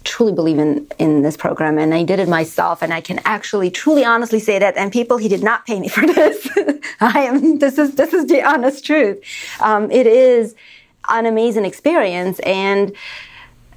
[0.04, 3.72] truly believe in, in this program and I did it myself and I can actually
[3.72, 6.48] truly honestly say that and people he did not pay me for this.
[7.00, 9.22] I am this is this is the honest truth.
[9.62, 10.56] Um, it is
[11.10, 12.94] an amazing experience and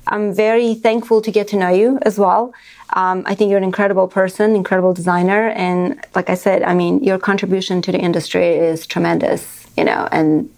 [0.09, 2.55] I'm very thankful to get to know you as well.
[2.91, 7.03] Um, I think you're an incredible person, incredible designer, and like I said, I mean,
[7.03, 9.66] your contribution to the industry is tremendous.
[9.77, 10.51] You know, and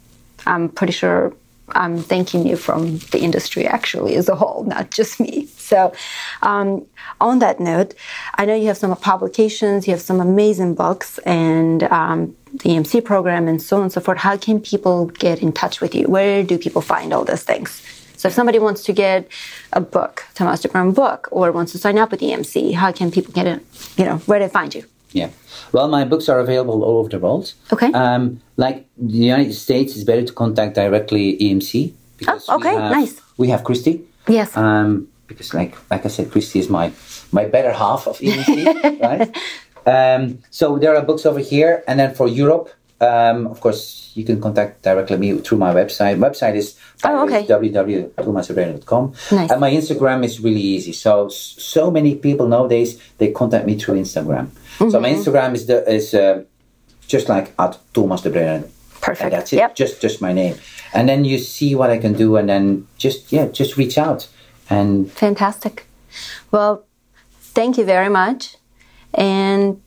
[0.46, 1.34] I'm pretty sure
[1.70, 5.46] I'm thanking you from the industry actually as a whole, not just me.
[5.46, 5.92] So,
[6.42, 6.86] um,
[7.20, 7.94] on that note,
[8.34, 13.04] I know you have some publications, you have some amazing books, and um, the EMC
[13.04, 14.18] program, and so on and so forth.
[14.18, 16.06] How can people get in touch with you?
[16.06, 17.82] Where do people find all those things?
[18.16, 19.28] So if somebody wants to get
[19.72, 23.10] a book, Tomas de Bruyne book, or wants to sign up with EMC, how can
[23.10, 23.64] people get it?
[23.96, 24.84] You know, where do they find you?
[25.12, 25.30] Yeah.
[25.72, 27.52] Well, my books are available all over the world.
[27.72, 27.92] Okay.
[27.92, 31.92] Um, like the United States, it's better to contact directly EMC.
[32.26, 33.20] Oh, okay, we have, nice.
[33.36, 34.02] We have Christy.
[34.26, 34.56] Yes.
[34.56, 36.92] Um, because like like I said, Christy is my
[37.32, 39.30] my better half of EMC, right?
[39.86, 42.70] Um, so there are books over here, and then for Europe,
[43.00, 46.18] um, of course, you can contact directly me through my website.
[46.18, 47.46] Website is Oh, okay.
[47.46, 49.12] www.tomasdebruyne.com.
[49.32, 49.50] Nice.
[49.50, 50.92] And my Instagram is really easy.
[50.92, 54.48] So so many people nowadays they contact me through Instagram.
[54.78, 55.02] So Mm-hmm.
[55.02, 56.42] my Instagram is the is uh,
[57.06, 58.30] just like at Tomas de.
[59.00, 59.22] Perfect.
[59.22, 59.56] And that's it.
[59.56, 59.74] Yep.
[59.76, 60.56] Just just my name.
[60.92, 64.26] And then you see what I can do, and then just yeah, just reach out.
[64.70, 65.86] And Fantastic.
[66.50, 66.84] Well,
[67.54, 68.56] thank you very much.
[69.14, 69.80] And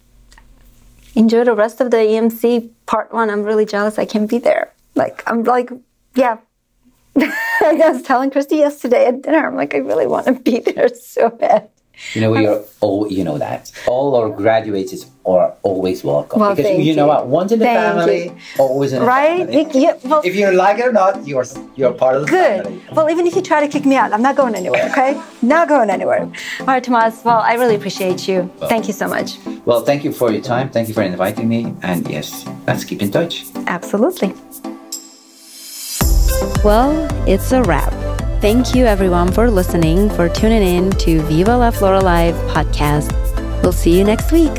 [1.16, 3.30] enjoy the rest of the EMC part one.
[3.30, 4.74] I'm really jealous I can't be there.
[4.96, 5.72] Like, I'm like,
[6.16, 6.38] yeah.
[7.18, 10.90] I was telling Christy yesterday at dinner, I'm like, I really want to be there
[10.90, 11.70] so bad.
[12.14, 16.52] You know we are all you know that all our graduates are always welcome Well,
[16.56, 17.10] because thank you know you.
[17.14, 18.36] what once in the Thank family you.
[18.58, 19.46] always in the Right?
[19.48, 19.84] family.
[19.86, 21.46] Yeah, well, if you like it or not you're
[21.76, 22.64] you're part of the Good.
[22.64, 25.22] family Well, even if you try to kick me out, I'm not going anywhere, okay?
[25.42, 26.24] Not going anywhere.
[26.62, 27.22] All right, Tomas.
[27.24, 28.50] Well, I really appreciate you.
[28.68, 29.30] Thank you so much.
[29.70, 32.30] well thank you for your time thank you for inviting me and yes
[32.68, 33.34] let's keep in touch
[33.68, 34.34] Absolutely.
[36.64, 36.92] Well,
[37.28, 38.11] it's a wrap.
[38.42, 43.14] Thank you everyone for listening, for tuning in to Viva La Flora Live podcast.
[43.62, 44.52] We'll see you next week.